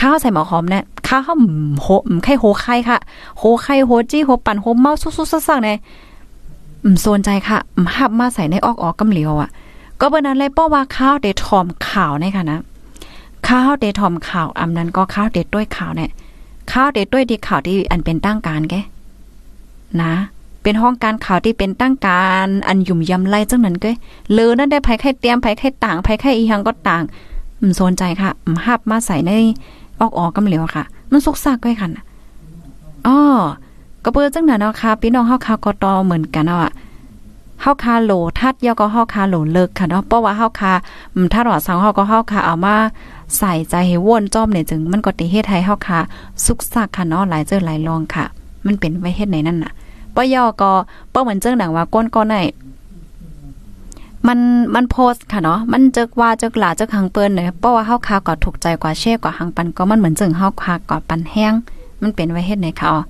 [0.00, 1.36] ข้าวใส่หมอหอมเนี่ยข้าวเขา
[1.82, 2.98] โหมไข่โหไข่ค่ะ
[3.38, 5.78] โหไข่โหจี้โหปั่นโหเมาซุกๆซักๆเนี่ย
[6.84, 9.50] อืมโซนใจค่ะอืมหับมาใส่ในออกออกกำเหลียวอะ
[10.00, 12.60] ก็เบอร์นั้นเลยป้อว่าข้าวเดทอมข่าวเนี่ยค่ะนะ
[13.48, 16.10] ข้าวเดทอมข่าวอำนั้นก็ข้าวเดดด้วยข่าวเนี่ย
[16.72, 18.74] ข้าวเดดด้วยดีข่าวที่อันเป็นตั้งการแก
[20.02, 20.14] นะ
[20.62, 23.90] เป็นห้องการข่าวที่เป็นตั้งการอันยุ่มยำไล่จังนั้นก็
[24.32, 27.02] เลอนั่นได้ภัยไข้เตรียมภัยไข้ต่างภัยไข้อีหังก็ต่าง
[27.60, 29.30] อืมสนใจค่ะอืมหับมาใส่ใน
[30.00, 31.88] ออกออกกำเหลวค่ะ มันสุกซากก้อยค่ะ
[33.06, 33.18] อ๋อ
[34.04, 36.72] ก็เปิ้จังนั้นเนาะค่ะพี่น้องเฮาคากตอเหมือนกันเนาะ
[37.62, 40.72] เฮาคาโหลทัดยอก็เฮาคาโหลเลิกค่ะเนาะเพราะว่าเฮาคา
[41.14, 42.76] อืมถ้าว่าสังเฮาก็เฮาคาเอามา
[43.38, 45.98] ใส่ใจให้ว่นจ้อมเนี่ยจึงมันก็ติเฮ็ดให้เฮาคา
[46.44, 48.24] สุกซากค่ะเนาะหลายเจอหลายลองค่ะ
[48.66, 49.72] มันเป็นไว้เฮ็ดในนั่นน่ะ
[50.14, 50.70] ปยอก็
[51.12, 52.36] ป้อเหมือนเจิงหนังว่าก้นก้อนไหน
[54.26, 54.38] มัน
[54.74, 61.52] มันโพสค่ะเนาะมันเจกว่าเจกหลาเจกหังเปิ้นเนยเพราะว่าเฮาคาก็ถูกใจกว่าเช่กว่าหังปันก็มันเหมือนจิงเฮาคาก็ปันแห้ง
[62.02, 63.00] มันเป็นไว้เฮ็ดในค่ะอ๋อ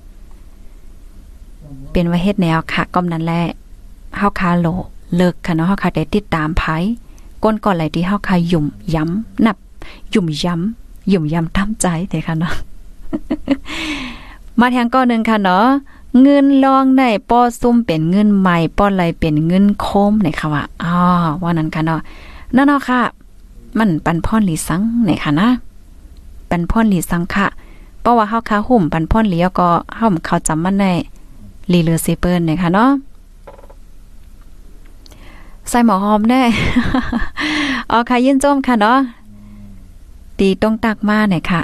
[1.91, 3.41] เป็นไว้เฮ็ดแนวค่ะก็นั้นแหละ
[4.17, 4.67] เฮาคาโล
[5.15, 6.63] เลิกค่ะเนาะเฮาคาได้ติดตามไผ
[7.43, 9.57] ก้นก่อนไหลที่เฮาคายุ่มย้ำนับ
[10.13, 12.53] ยุ่มย้ำยุ่มย้ำตามใจเด้ค่ะเนาะ
[14.59, 15.65] มาทางก้อนหนึ่งค่ะเนาะ
[16.21, 20.95] เงินลองได้ป้อซุ่มเป็นเงินใหม่ป้อไหลเป็นเงินโคมในค่ะว่าอ๋อ
[21.41, 21.99] ว่านั้นค่ะเนาะ
[22.55, 22.99] นั่นเนาะค่ะ
[23.77, 25.49] มันปันพ่อนหลีสังในค่ะนะ
[26.49, 27.47] ปันพ่อนหลีสังค่ะ
[28.01, 30.91] เพราะว่าเฮาคาหุ่มปันพ่อนหลีก็เฮาเขาจำมันได้
[31.71, 32.89] ลีเลือเซเปิลในค่ะเนาะ
[35.69, 36.41] ใส่หมอหอมได้
[37.91, 38.99] อ๋อค่ะยินจมค่ะเนาะ
[40.39, 41.61] ตีตรงตักมาหน่อยค่ะ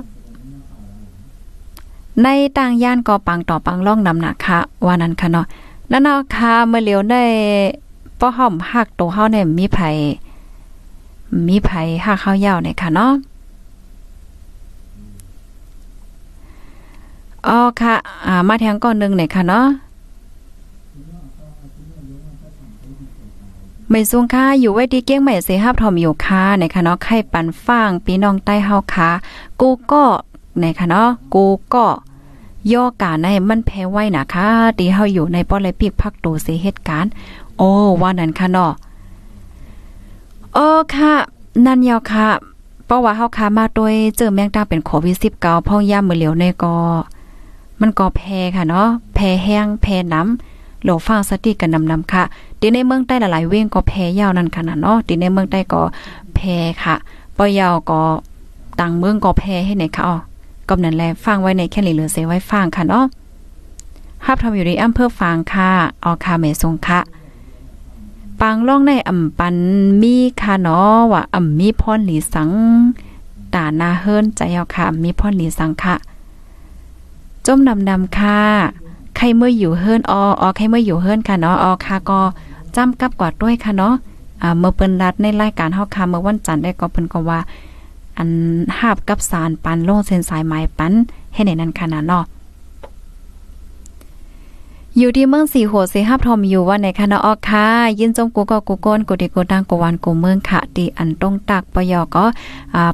[2.24, 2.28] ใน
[2.58, 5.46] ต่างย่านก็ปังต่อปังล่องนำหนักค่ะว่านั้นค่ะเนาะ
[5.92, 7.24] นั่นเนาค่ะเมื่อเหลียวได้
[8.20, 9.80] ป้อห้อมหักตัวเฮาเนี่ยมีไผ
[11.48, 11.70] มีไผ
[12.06, 13.14] หักข้าวยาวเนี่ยค่ะเนาะ
[17.48, 17.94] อ๋อค่ะ
[18.28, 19.66] อ่า มาแทงก่อนนึงเนี่ยค่ะเนาะ
[23.94, 29.10] ไม่สูงค่าอยู่ไว้ที่เกี้ยงใหม่เสฮับทอมอยู่ค่ะในคะเนาะไข่ปันฟางพี่น้องใต้เฮาค่ะ
[29.60, 30.04] กูก็
[30.60, 31.86] ในคะเนาะกูก็
[32.72, 37.12] ย่อกาในมันแพ้ไว้นะคะตีเฮาอยู่ในป้อเลยปีกพักโตเสเหตุการณ์
[37.58, 37.70] โอ้
[38.02, 38.72] ว่านั้นค่ะเนาะ
[40.54, 41.14] โอ้ค่ะ
[41.66, 42.28] นั่นยาวค่ะ
[42.86, 46.76] เพราะว่าเฮาคามาโดยเจอแมงดาเป็นโควิด19พ่อย่ามมือเหลียวในก็
[47.80, 50.51] มันก็แพ้ค่ะเนาะแพ้แห้งแพ้น้ำ
[50.84, 52.24] โหลฟังสติกันนำนำค่ะ
[52.60, 55.82] ตีในเมืองใต้หลายๆเว้งก็แพ้ยาวนั่นค่ะเนาะตีในเมืองใต้ก็
[56.36, 56.96] แพ้ค่ะ
[57.38, 58.02] ปอยาวก็
[58.80, 60.16] ต่างเมืองก็แพ้ให้ไหนค่ะอ๋อ
[60.70, 63.06] กำนันแลฟังไว้ในแค่หลีเหลือเสไว้ฟังค่ะเนาะ
[64.26, 65.70] ฮับทำอยู่ในอำเภอฟางค่ะ
[66.04, 67.00] ออคาเมซงค่ะ
[68.42, 69.56] ปังล่องในอ่ำปัน
[70.02, 72.50] มีค่ะเนาะว่าอ่ำมีพรหลีสัง
[73.54, 75.96] ตานาเฮิรนใจเอาค่ะมีพรหลีสังค่ะ
[77.46, 78.40] จมดำดำค่ะ
[79.18, 82.20] ใครเมื่ออยู่เฮิรนอออใครเมื่ออยู่เฮิรนค่ะเนาะออค่ะก็
[82.76, 83.94] จำกับกว่าด้วยค่ะเนาะ
[84.42, 87.40] อ่าเมื่อเปิ้นรัดในรายการเฮาค่ะเมื่อวันจันทร์ได้ก็เปิ้นก็ว่า
[88.18, 88.30] อัน
[88.80, 90.94] หาบกับสารปันโลงเส้นสายไม้ปัน
[91.34, 92.24] ให้ในนั้นขนาดเนาะ
[94.98, 97.66] อยู่ที่เมืองสีโหเสฮับทอมอยู่ว่าในคณะออกค่ะ
[98.00, 102.26] ยินจมกูก็กูโกนกูดีกูดังกูวันกูเมืองค่ะตีอันตรงตักปยอก็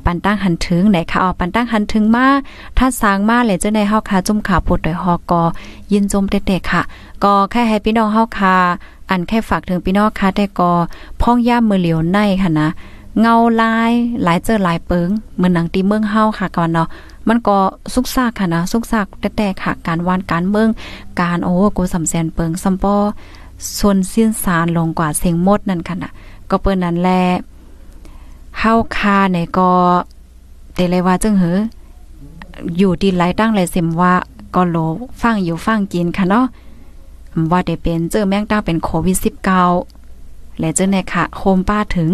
[0.05, 2.27] ปันตั้งหันถึงไหนค่ะออกปันตั้งหันถึงมา
[2.77, 5.41] ถ้าสางมาเลยเจ้าในเฮาค่ะจุ่มขาปวดโดยฮอกอ
[5.91, 6.81] ยินจมเด็กๆค่ะ
[7.23, 8.55] ก็แค่ให้พี่น้องเฮาค่ะ
[9.09, 10.71] อันแค่ฝากถึงพี่น้องค่ะแต่ก็
[11.21, 12.67] พ้องย่ามมือเหลียวในค่ะนะ
[13.19, 13.91] เงาลาย
[14.23, 16.87] หลายเจอหลายเปิงเหมือนหนังตีเมืองเฮาค่ะก่อนเนาะ
[17.27, 17.57] มันก็
[17.93, 19.05] สุกซากค่ะนะสุกซาก
[19.37, 20.69] แต่ๆค่ะ การวานการเมือง
[21.21, 22.95] การโอ้กูสำแสนเปิงซัมปอ
[23.79, 26.11] ส่วนสิ้นสารลงกว่าเสียงมดนั่นค่ะนะ
[26.49, 27.09] ก็เปิ้นนั้นแล
[28.59, 29.69] เฮาคาเนี่ยก็
[30.75, 31.57] แต่เลยว่าจึงหือ
[32.77, 34.13] อยู่ดีหลายตั้งหลยเสมว่า
[34.55, 34.77] ก็โล
[35.21, 36.45] ฟังอยู่ฟังกินค่ะเนาะ
[37.51, 39.17] ว่าได้เป็นเจอแมงดาเป็นโควิด
[39.87, 42.11] 19และเจอในค่ะโคมป้าถึง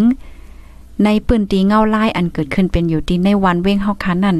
[1.02, 4.36] ในปืนตีเงาลายอันเกิดขึ้นเป็นอยู่ที่ในวันเว้งเฮาคันนั่น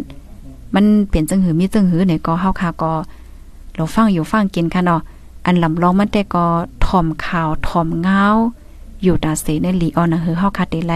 [0.74, 2.92] มันเปลี่ยนจังหือมีจังหือเนี่ยก็เฮาคาก็
[3.74, 5.00] เราฟังอยู่ฟังกินค่ะเนาะ
[5.46, 6.46] อันลำลองมันแต่ก็
[6.84, 8.24] ถ่อมข่าวถ่อมเงา
[9.02, 10.92] อยู่ตาเสในหลีออนหือเฮาคาเตไล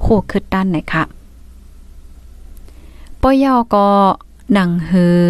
[0.00, 1.02] โคคึดด้านไหนค่ะ
[3.20, 3.86] ป้อยาวก็
[4.52, 5.24] หนังหือ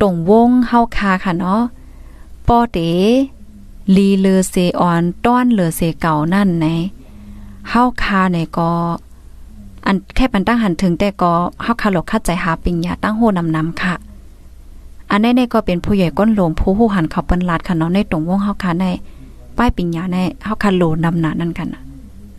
[0.00, 1.62] ตรงวงเฮาคาค่ะเนาะ
[2.48, 2.78] ปอเต
[3.96, 6.66] ลีเลอเซออนต้อนเลอเซเก่านั่นไหน
[7.70, 8.70] เฮาคาเนี่ยก็
[9.86, 13.94] อันแค่ปันตั้งหันถึงแต่ก็เฮาคาหลกคัดใจหาปิญญาตั้งโหนำนำค่ะ
[15.10, 18.86] อันนี้เนี่ยก็เป็นผู้ใหญ่ก้นหลวงผู้ผู้หันเขาเปิ้นลาดค่ะเนาะในตรงวงเฮาคาใน
[19.56, 21.68] ป้ายปิญญาในเฮาคาโลนำหนานั่นกัน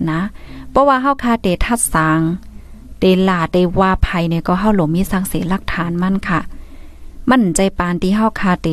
[0.09, 0.19] นะ
[0.71, 2.19] เพราะว่าเฮาคาเตทัดสาง
[2.99, 6.39] เตลาเตว่าภัยเนี่ยก็เฮาหลมีสังเสหลักฐานมั่นค่ะ
[7.29, 8.69] มั่นใจปานที่เฮาคาเต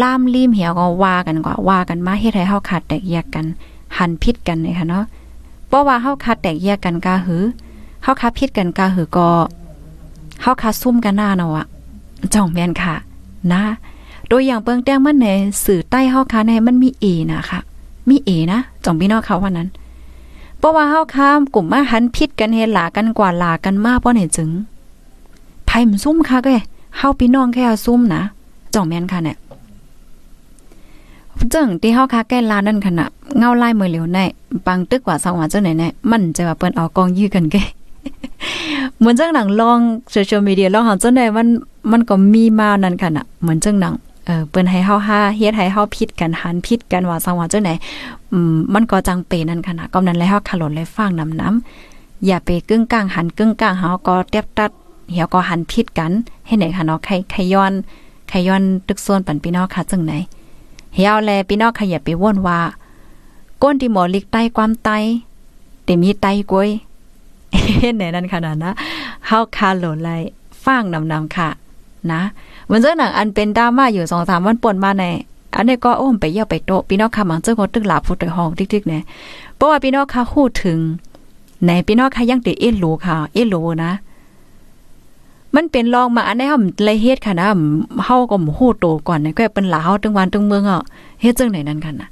[0.00, 3.46] ล่ามลีมเหี่ยวก็ว่ากันกว่าว่ากันมาเฮ็ดให้เฮาขาดแตกแยกกัน
[3.98, 5.04] หันพิษกันเลยค่ะเนาะ
[5.74, 7.44] ราะว่าเฮาขาดแตกแยกกันกาหือ
[8.02, 9.30] เฮาขาพิษกันกาหือก็
[10.42, 11.66] เฮาขาซุ่มกันหน้าเนาะ
[12.34, 12.94] จ่องแม่นค่ะ
[13.52, 13.62] นะ
[14.28, 15.26] โดยอย่างเปิงแต้งมันใน
[15.64, 17.60] สื่อใต้เฮาคาในมันมีเอนะคะ
[18.08, 19.68] มีเอนะจ่องพี่น้องเขาว่านั้น
[20.58, 24.50] เพราะว่าเฮาค้ามกลุ่มมาหันพิษกันเฮหลากันกว่าหลากันมากเพราะไหนจึง
[25.66, 26.50] ไผมันซุ่มค่ะก็
[26.98, 28.22] เฮาพี่น้องแค่ซุ่มนะ
[28.74, 29.36] จ่องแม่นค่ะเนี่ย
[31.54, 33.04] จึงที่เฮาคาแก้ลานั่นขณะ
[33.38, 34.18] เงาไลายมือเหลียวใน
[34.66, 37.56] ปังตึกกว่าสังว่าจังไหนแน่มันจะว่าเปิ้นเอากองยื้อกันแก
[38.98, 39.78] เหมือนจังหนังลอง
[40.10, 41.48] โซเชียลมีเดียลองหาเจังได๋มัน
[41.92, 43.94] มันก็มีมานั่นค่ะน่ะเหมือนจังหนัง
[44.26, 47.70] เออเปิ้นให้เฮาหาเฮ็ดให้เฮาผิดกันหันผิดกันว่าสังว่าจังไหน
[48.32, 54.70] อืมมันก็จังเปนั่นค่ะน่ะก็นั้นแล้วเฮาขลนเลยฟังน้ำน้ำอย่าไปกึ่งกลางหันกึ่งกลางเฮาก็เตียบตัด
[55.12, 56.12] เหี่ยวก็หันผิดกัน
[56.46, 57.72] ให้ไหนค่ะเนาะใครใครย้อน
[58.28, 60.12] ใครย้อนตึกส่วนปันพี่น้องค่ะจังไหน
[60.94, 62.60] เฮียวแลพี่น้องขยับไปว่นว่า
[63.62, 64.90] ก้นที่หมอลิกไตความไต
[65.84, 66.68] แต่มีไตกวย
[67.80, 68.72] เห็นไหนนั่นขนาดนะ
[69.26, 70.10] เฮาคาโหลไล
[70.64, 71.48] ฟังนำนำค่ะ
[72.12, 72.20] นะ
[72.70, 75.04] มันเจ้าหนังอันเป็นดราม่าอยู่สองสามวันปนมาใน
[75.56, 79.02] อันนี้ก็อ้มไปเยี่ยวไปโตพี่น้องค่ะมังเจ้าก็ตึกหลาพูดถอยห้องติ๊กๆเนี่ย
[79.56, 80.78] เพราะว่าพี่น้องค่ะพูดถึง
[81.66, 83.92] ในพี่น้องค่ะยังติเอ็นรูค่ะ เอ็นรูนะ
[85.54, 87.46] มันเป็นรองมาอันนี้เฮาเลยเฮ็ดค่ะนะ
[88.04, 90.82] เฮาก็ฮู้โตก่อนก็เป็นหลาเฮาตึงวันตึงเมืองอะ
[91.20, 92.08] เฮ็ดจังไหนนั่นกันน่ะ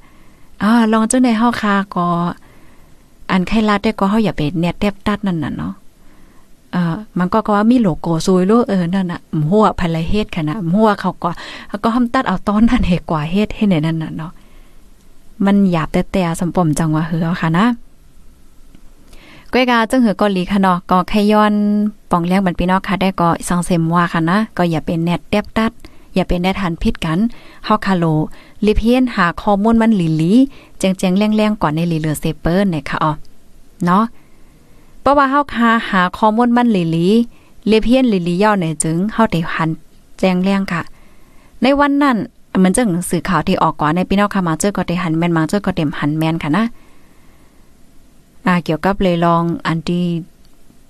[0.62, 2.06] อ่าลองจังได๋เฮาคาก็
[3.30, 5.72] อันไขลาดได้ก็เฮาอย่าไปเน็ตแทบตัดนั่นน่ะเนาะ
[6.72, 9.20] เอ่อมันก็ก็ว่ามีโลโก้ซวยโลเออนั่นน่ะ
[9.50, 11.30] หัวภายเฮ็ดค่ะนะหัวเขาก็
[11.84, 14.32] ก็ทำตัดเอาตอนนั้นให้กว่าเฮ็ดให้ในนั้นน่ะเนาะ
[15.44, 17.66] มันหยาบแต่แต่สมปมจังว่าเฮือค่ะนะ
[19.52, 21.54] ก้อยกาจึงหือก็ลีค่ะเนาะก็แค่ย้อน
[22.10, 25.72] ปองเลี้ยงบันพี่น้องค่ะได้ก็สังเสมว่าค่ะนะก็อย่าเป็นแนทเตียบตัด
[26.14, 27.18] อย่าเป็นแนทันพิษกัน
[27.64, 28.04] เฮาคาโล
[28.66, 30.32] ลิเพียนหาข้อมูลมันหลีหลี
[30.78, 33.12] แจงๆแรงๆก่อนในลีเหลือเซเปอร์เนี่ยค่ะอ๋อ
[33.84, 34.04] เนาะ
[35.00, 37.06] เพราะว่าเฮาคาหาข้อมูลมันหลีหลี
[37.70, 39.70] ลิเพียนหลีหลีย่อเนี่ยจึงเฮาได้หัน
[40.18, 40.82] แจงแรงค่ะ
[41.62, 42.16] ในวันนั้น
[42.62, 50.04] มันจึงสื่อข่าวที่ออกก่อนในพี่น้องค่ะมาเจอก็ได้หันแม่นมาเจอก็เต็มหันแม่นค่ะนะ่าเกี่ยวกับเลยลองอันที่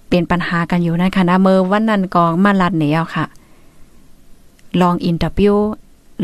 [0.08, 3.24] เป็นปัญหากันอยู่นั่นค่ะนะเมื่อวันนั้นก็มาลัดเหนียวค่ะ
[4.80, 5.56] ลองอินเตอร์วิว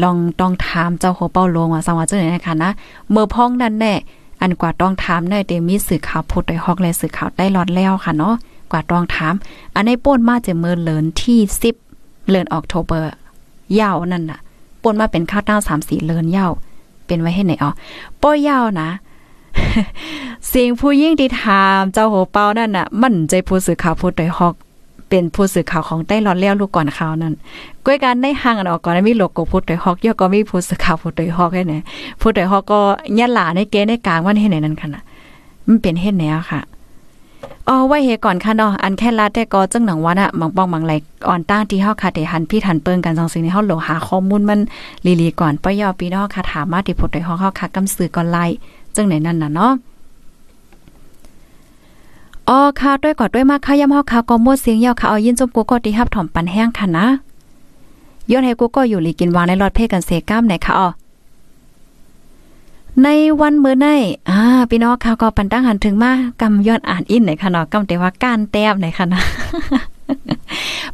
[0.02, 2.70] ลองต้องถามเจ้าโคเป้าลงว่าสังว่าจังได๋นะคะนะ
[3.10, 3.94] เมื่อพ้องนั่นแน่
[4.40, 8.34] อันกว่าต้องถามได้เตมีสื่อข่าวพูดได้ฮอกและสื่อข่าวได้รอดแล้วค่ะเนาะ
[8.70, 9.34] กว่าต้องถาม
[9.74, 11.38] อันในป่นมาจะเมื่อเลินที่
[11.84, 13.14] 10เลินออกโทเบอร์
[13.80, 14.40] ยาวนั่นน่ะ
[14.82, 15.56] ป่นมาเป็นข้าวต้า
[15.86, 16.52] 3-4เลินยาว
[17.06, 17.72] เป็นไว้ให้ไหนอ๋อ
[18.22, 18.88] ป้อยาวนะ
[20.52, 24.54] สียงผู้ยิ่งที่ถามเจ้าโหเปานั่นน่ะ มันใจผู้สื่อข่าวพูดโดยฮอก
[25.08, 27.34] เป็นผู้สื่อข่าวของใต้รอนแล้วลูกก่อนข่าวนั้น
[27.86, 31.74] ก้อยการได้ห่างกันออกก่อนมีโลโก้พูดโดยฮอกย่อก็มีผู้สื่อข่าวพูดโดยฮอกให้ไหน
[32.20, 32.78] พูดโดยฮอกก็
[33.18, 34.88] ยัดหลาในเกในกลางวันให้ไหนนั่นค่ะ
[35.66, 36.60] มันเป็นเฮ็ดแนวค่ะ
[37.68, 40.92] อ๋อไว้เฮก่อนค่ะเนาะอันแค่ลาแต่ก็จังหนังวันอะบางป้องบางไหล
[41.28, 44.60] อ่อนตั้งที่เฮาค่ะได้หันพี่ทันเปิงกันจังซี่ในเฮาโหลหาข้อมูลมัน
[45.20, 48.44] ลีๆก่อนปยอปีนอค่ะถามมาที่พูดโดยฮอกเฮาค่ะกำสื่อก่อนไล่
[48.96, 49.72] จังไหนนั่นน่ะเนาะ
[52.48, 57.06] อ๋อค่ะด้วยกอดด้วยมากค่ะย่ำเฮาค่ะก็มดเสียงยาวค่ะเอายินจมกูก็ที่ฮับถ่อมปันแห้งค่ะนะ
[58.30, 60.88] ย้อนให้กูก็อยู่หลีกินวางในรอดเพกันเสก้ามไหนค่ะอ๋อ
[63.02, 63.08] ใน
[63.40, 63.86] วันเมื้อใน
[64.30, 64.38] อ่า
[64.70, 69.20] พี่น้องค่ะก็ปันตั้งหันถึงมากำย้อนอ่านอินไหนค่ะเนาะกำแต่ว่ากานแต้มไหนค่ะนะ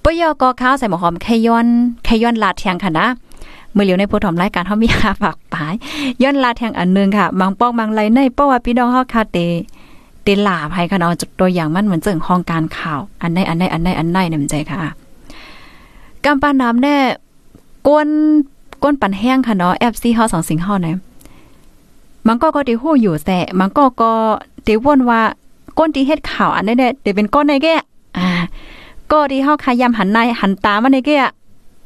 [0.03, 1.67] ปยอก็ข้าวใส่หมอหอมแค่ย้อน
[2.05, 3.07] แค่ย้อนลาดเทียงค่ะนะ
[3.75, 5.75] เมื่อเหลียวในผู้ถมรายการเฮามีหาฝากปาย
[6.23, 9.39] ย้อนลาแทงอันนึงค่ะบางป้องบางไรในเพราะว่าพี่น้องเฮาคาเต
[10.23, 14.93] เตลาภัยค่ะเนาะตัวอย่างมันเหมือนเจิงห้องการข่าว อันใดอันใดอันใดอันใดนี่มันใจค่ะ
[16.25, 16.97] กำปาน้ำแน่
[17.87, 18.09] กวน
[18.83, 20.97] ก้นปันแห้งค่ะเนาะ FC เฮาสองสิงเฮาเนี่ย
[22.27, 24.13] มันก็ก็ได้ฮู้อยู่แต่มันก็ก็
[24.65, 25.21] ได้วนว่า
[25.79, 27.69] ก้นที่เฮ็ดข่าวอันนี้เนี่ยเดี๋ยวเป็นก้นในแก
[28.19, 28.29] อ่า
[29.11, 31.17] ก็ที่เฮาขายำหันในหันตามาในแก่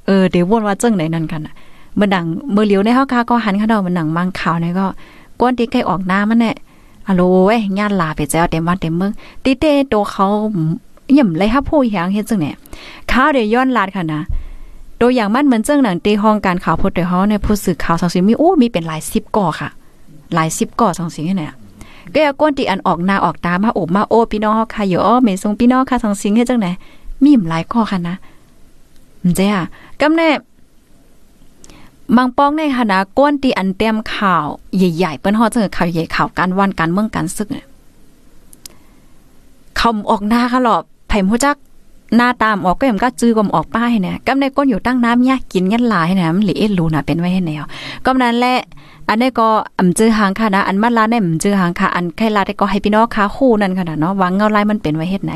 [0.06, 1.54] เออเดี๋ยววนว่าจังไหนนั่นกันน่ะ
[1.98, 4.86] เมื่อดังเมื่อเหลียวในเฮาคาก็หันเขาเดามันหนังมังข่าวเนี่ยก็
[5.40, 6.54] ก้นที่ใกล้ออกหน้ามันเนี่ย
[7.06, 9.12] อะโลเว้ยญาติลาไปแจ้วเต็มวันเต็มเมือง
[9.44, 10.26] ติเตโตเขา
[11.18, 12.54] ย่ำเลยฮับผู้หยังเฮ็ดจังเนี่ย
[13.10, 14.20] ข้าวเดี๋ยวย้อนลาดค่ะนะ
[15.00, 19.68] ตัวอย่างมันเหมือนเจ้งหนังตีห้องการข่าวพุทธเดี๋ยวเฮาเนี่ยผู้สื่อข่าวสังสิมีโอ้มีเป็นหลาย10ก่อค่ะ
[20.34, 21.52] หลาย10ก่อสังสิเนี่ย
[22.12, 26.68] ก็อย่าก้นตีอันออกหน้าออกตามาโอบมาโอ้พี่น้องค่ะอยู่อ้อเมทรงพี่น้องค่ะสังสิงเฮ็ดจังไหน
[27.22, 28.14] มีหลายข้อค่ะนะ
[29.22, 29.64] มันเจ้อะ
[30.00, 30.28] กำแน่
[32.16, 34.46] มังป้องในคณะก้นตีอันเต็มข่าว
[34.76, 37.66] ใหญ่ๆเปิ้นฮอดเจังข่าวใหญ่ข่าวการวันการเมืองการศึกเนี่ย
[39.76, 40.76] เขาออกหน้าค่ะหรอ
[41.08, 41.56] ไผ่ฮู้จัก
[42.16, 47.64] หน้าตามออกก็ยังก็จื้อก็ออกป้ายเนี่ยกำในก้นอยู่ตั้งน้ำยากกินยันหลายเนี่ยมันหลีเอ็ดรูน่ะเป็นไว้ให้แนว
[48.04, 48.58] ก็นั้นแหละ
[49.08, 49.48] อันนี้ก็
[49.78, 55.32] อำจื้อหางค่ะนะอันมาลาเนี่ยอำจื้อหางค่ะอันใครลาได้ก็ให้พี่น้องค่ะคู่นั่นค่ะเนาะวางเงาลายมันเป็นไว้เฮ็ดไหน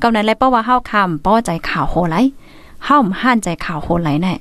[0.00, 2.16] ก็นั้นแหละเพราะว่าเฮาคำเพราะว่าใจข่าวโหไหล
[2.84, 4.34] เฮาห้านใจข่าวโหไหลแน่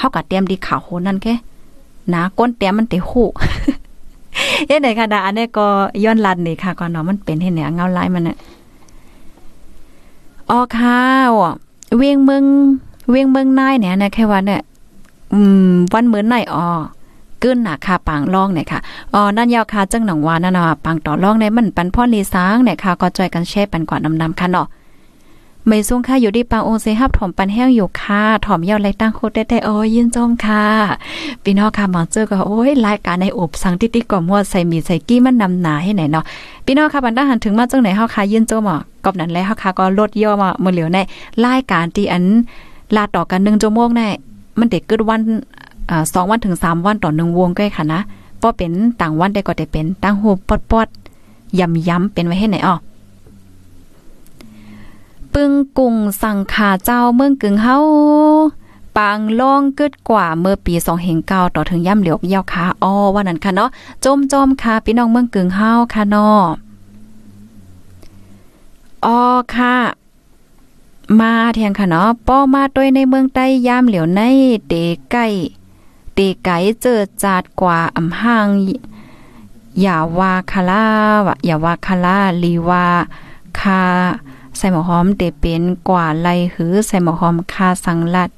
[0.00, 1.34] เฮาก็เตรียมดีข่าวโหนั่นแค่
[2.14, 3.24] นะก้นเตรียมมันเตหู
[4.66, 5.66] เฮ็ดไหนค่ะนะอันนี้ก็
[6.04, 8.36] ย้อนลัดนี่ค่ะก่อนเนาะมันเป็นเฮ็ดไหนเงาลายมันน่ะ
[10.50, 10.98] อ๋อค่ะ
[11.96, 12.44] เวียงเมือง
[13.10, 14.60] เวียงเมืองนายเนี่ยนะแค่ว่าเนี่ย
[15.32, 15.40] อื
[15.70, 16.66] มวันเหมือนไหนอ๋อ
[17.40, 18.80] เกินหนาคาปางล่องเนี่ยค่ะ
[19.14, 24.66] อ๋อนั่นยาวคาจังหนองวานั่นน่ะปางต่อล่องในมันปันพ่อลีสางเนี่ยค่ะก็จอยกันแช่ปันกว่าน้ำน้ำค่ะเนาะ
[25.66, 30.64] ไม่ซุ่งค่ะอยู่ที่ปางองเซฮับถอมปันแห้งอยู่ค่ะถอมยอดไรตั้งโคตรได้โอ้ยยินจมค่ะ
[31.42, 36.24] พี่น้องค่ะมาเจอก็โอ้ยรายการในอบสังติติก่อมวดใส่มีใส่กี้มันนำหนาให้ไหนเนาะ
[36.64, 40.98] พี่น้องค่ะบันดาหันถึงมาจังไหนเฮาค่ะยินจมอะกอบนั้นแล้วเฮาค่ะก็ลดย่อมาเมื่อเหลียวใน
[41.44, 42.24] รายการที่อัน
[42.96, 44.08] ลาต่อกัน1ชั่วโมงแน่
[44.58, 45.22] มันเด็กเกิดวันส
[45.90, 48.00] อ่า2วันถึง3วันต่อ1วงก็ค่ะนะ
[48.42, 50.24] บ่เป็นต่างวันได้ก็ได้เป็นตั้งโฮ
[50.70, 51.58] ปอดๆ
[51.88, 52.74] ย้ำๆเป็นไว้ให้ไหนอ้อ
[55.34, 57.78] ปึงกุ่งสังขาเจ้าเมืองกึ่งเฮา
[58.96, 63.70] ปางล่องกึดกว่าเมื่อปี2เฮงเก้าต่อถึงย่ำเหลียวเยาวค่ะอ้อว่านั้นค่ะเนาะ
[64.04, 66.44] จมจมค่ะพี่น้องเมืองกึ่งเฮาค่ะเนาะ
[69.06, 69.20] อ้อ
[69.54, 69.76] ค่ะ
[71.20, 74.20] มาเทียงค่ะเนาะป้อมาด้วยในเมืองใต้ยามเหลียวใน
[74.68, 74.74] เต
[75.10, 75.26] ไก่
[76.14, 78.48] เตไก่เจอจาดกว่าอำห่าง
[79.80, 80.86] อย่าวาคาลา
[81.26, 82.86] วะอย่าวาคาลาลีวา
[83.60, 83.82] คา
[84.60, 88.30] ใส่หมอหอมเตเป็นกว่าไลหือใส่หมอหอมคาสังลัด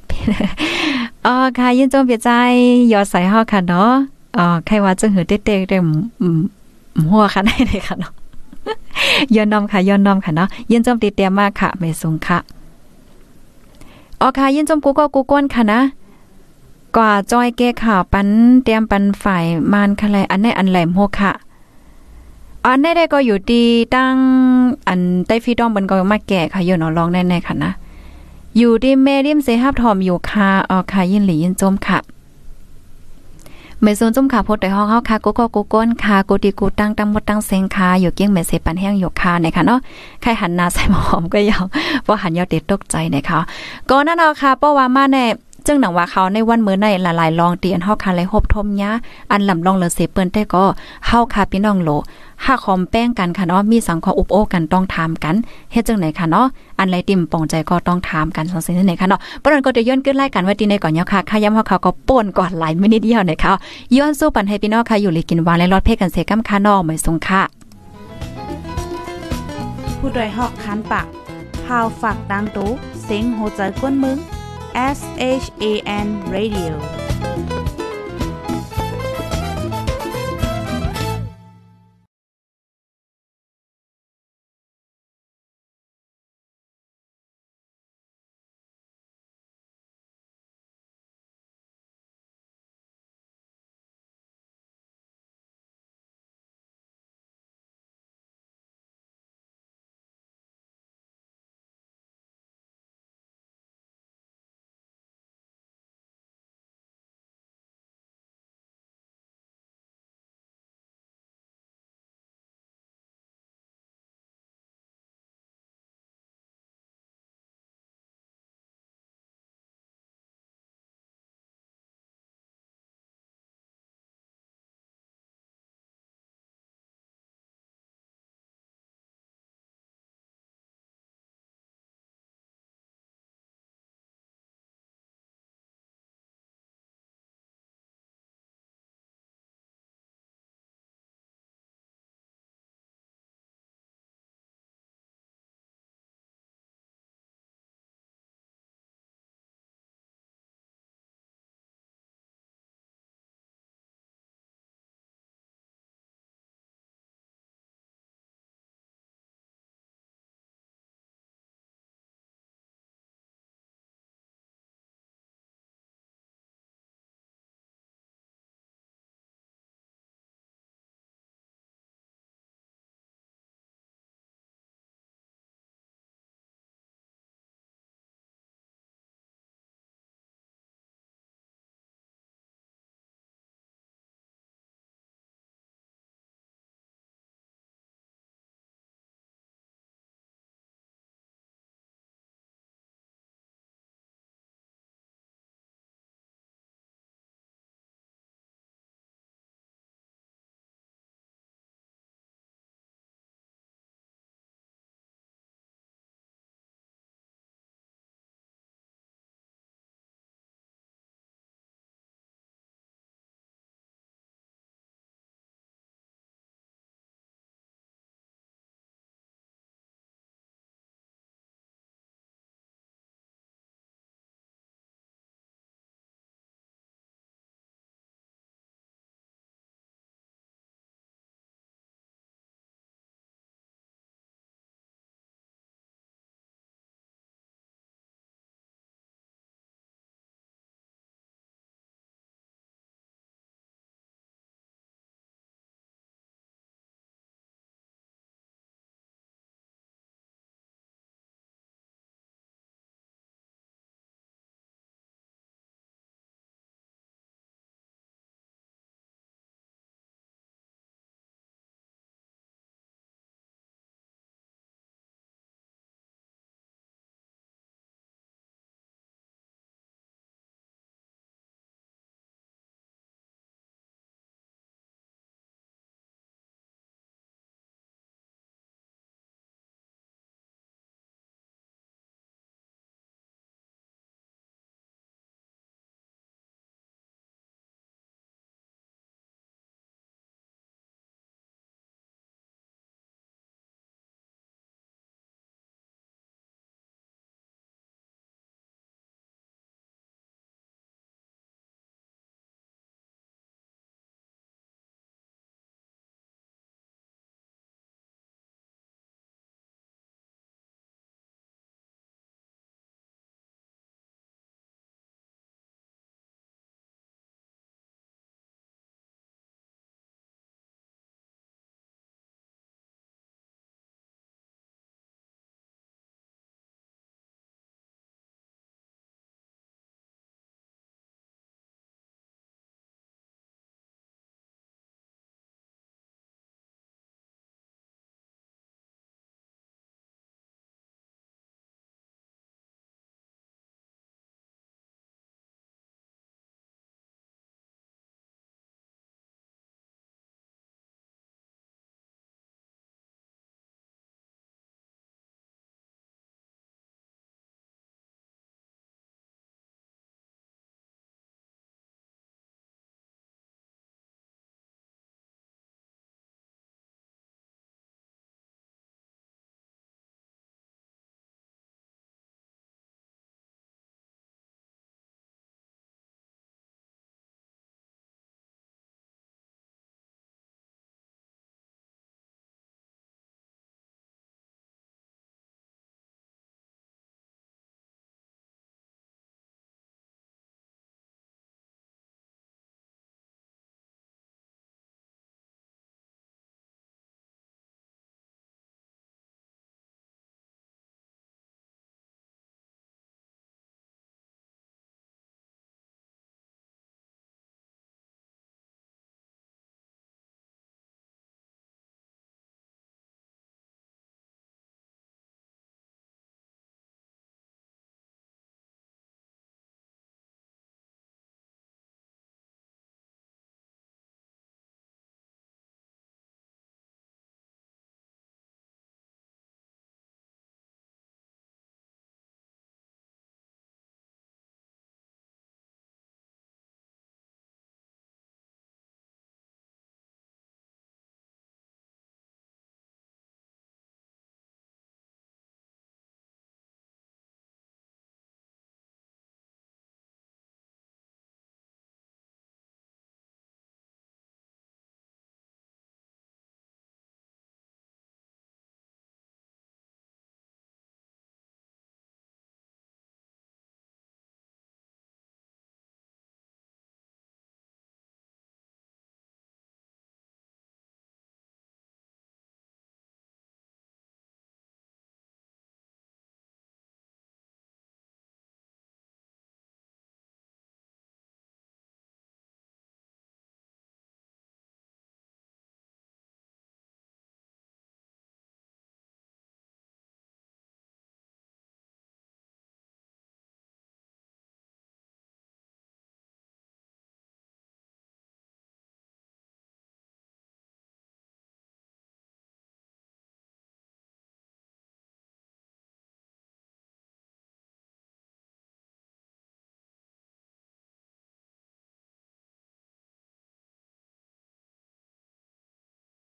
[1.26, 2.30] อ๋อค่ะยินจมเปียใจ
[2.92, 3.90] ยอใส่เฮาค่ะเนาะ
[4.38, 5.76] อ๋อใครว่าจังหือเต๊ะๆได้
[6.20, 6.40] อืม
[7.10, 8.12] หัวค่ะได้เลยค่ะเนาะ
[9.34, 12.38] ย้อนน้อมค่ะย้อนน้อมค่ะเนาะยินจมติเตียมากค่ะไม่สูงค่ะ
[14.20, 15.80] อ๋อค่ะยินจมกูก็กูก้นค่ะนะ
[16.96, 18.28] กว่าจอยแก้ข่าวปัน
[18.64, 21.32] เตรียมปันฝ่ายมานคะไรอันไหนอันแหลมโหค่ะ
[22.66, 24.14] อันได้ได้ก็อยู่ดีตั้ง
[24.88, 27.72] อันใต้ฟีดอมบนก็มาแก่ค่ะอยู่เนาะลองแน่ๆค่ะนะ
[28.58, 31.98] อยู่ที่เมเดียมเซฮับทอมอยู่ค่ะอ๋อค่ะยินหลียินจมค่ะ
[33.82, 39.78] เมซนจมค่ะพดได้ห้องเฮาค่ะกูก็กูก้นค่ะกูดีกูตั้งตั้งหมดตั้งเซงค่ะอยู่เกี้ยงเมเซปันแห้งอยู่ค่ะเนี่ยค่ะเนาะ
[40.22, 41.64] ใครหันหน้าใส่หมอมก็ยาว
[42.08, 43.40] ว่าะหันยาวติดตกใจนะคะ
[43.90, 45.24] ก็นั่นเอาค่ะเพราะว่ามาแน่
[45.66, 48.90] จึงหนังว่าเขาในวันมื้อในหลายๆลองเตียนเฮาค่ะเลยฮบทมยะ
[49.32, 50.64] อันลำลองเลเสเปิ้นแต่ก็
[51.06, 51.90] เฮาค่ะพี่น้องโล
[52.44, 55.34] ห้าคอมแป้งกันค่ะเนาะมีสังขออุบโอกันต้องถามกัน
[55.72, 56.46] เฮ็ดจังไหนค่ะเนาะ
[56.78, 63.52] อันไรติ่มปองใจก็ต้องถามกันสังสิ่งไหนค่ะเนาะปนั้นก็จะย้อนขึ้นไล่กันว่าดีในก่อนเนาะค่ะค่าย้ำเฮาเขาก็ป่วนก่อนหลายมินิเดียวนะคะ
[63.96, 67.42] ย้อนสู้ปันให้พี่น้องค่ะอยู่เลยกินวานและรอดเพกันเสกัมค่ะนาะไม่สงค่ะ
[69.98, 71.06] ผู้ดยหอกคันปาก
[71.64, 72.70] พาวฝากดังตู้
[73.04, 74.18] เซ็งโหใจกวนมึง
[74.74, 77.61] S H A N Radio.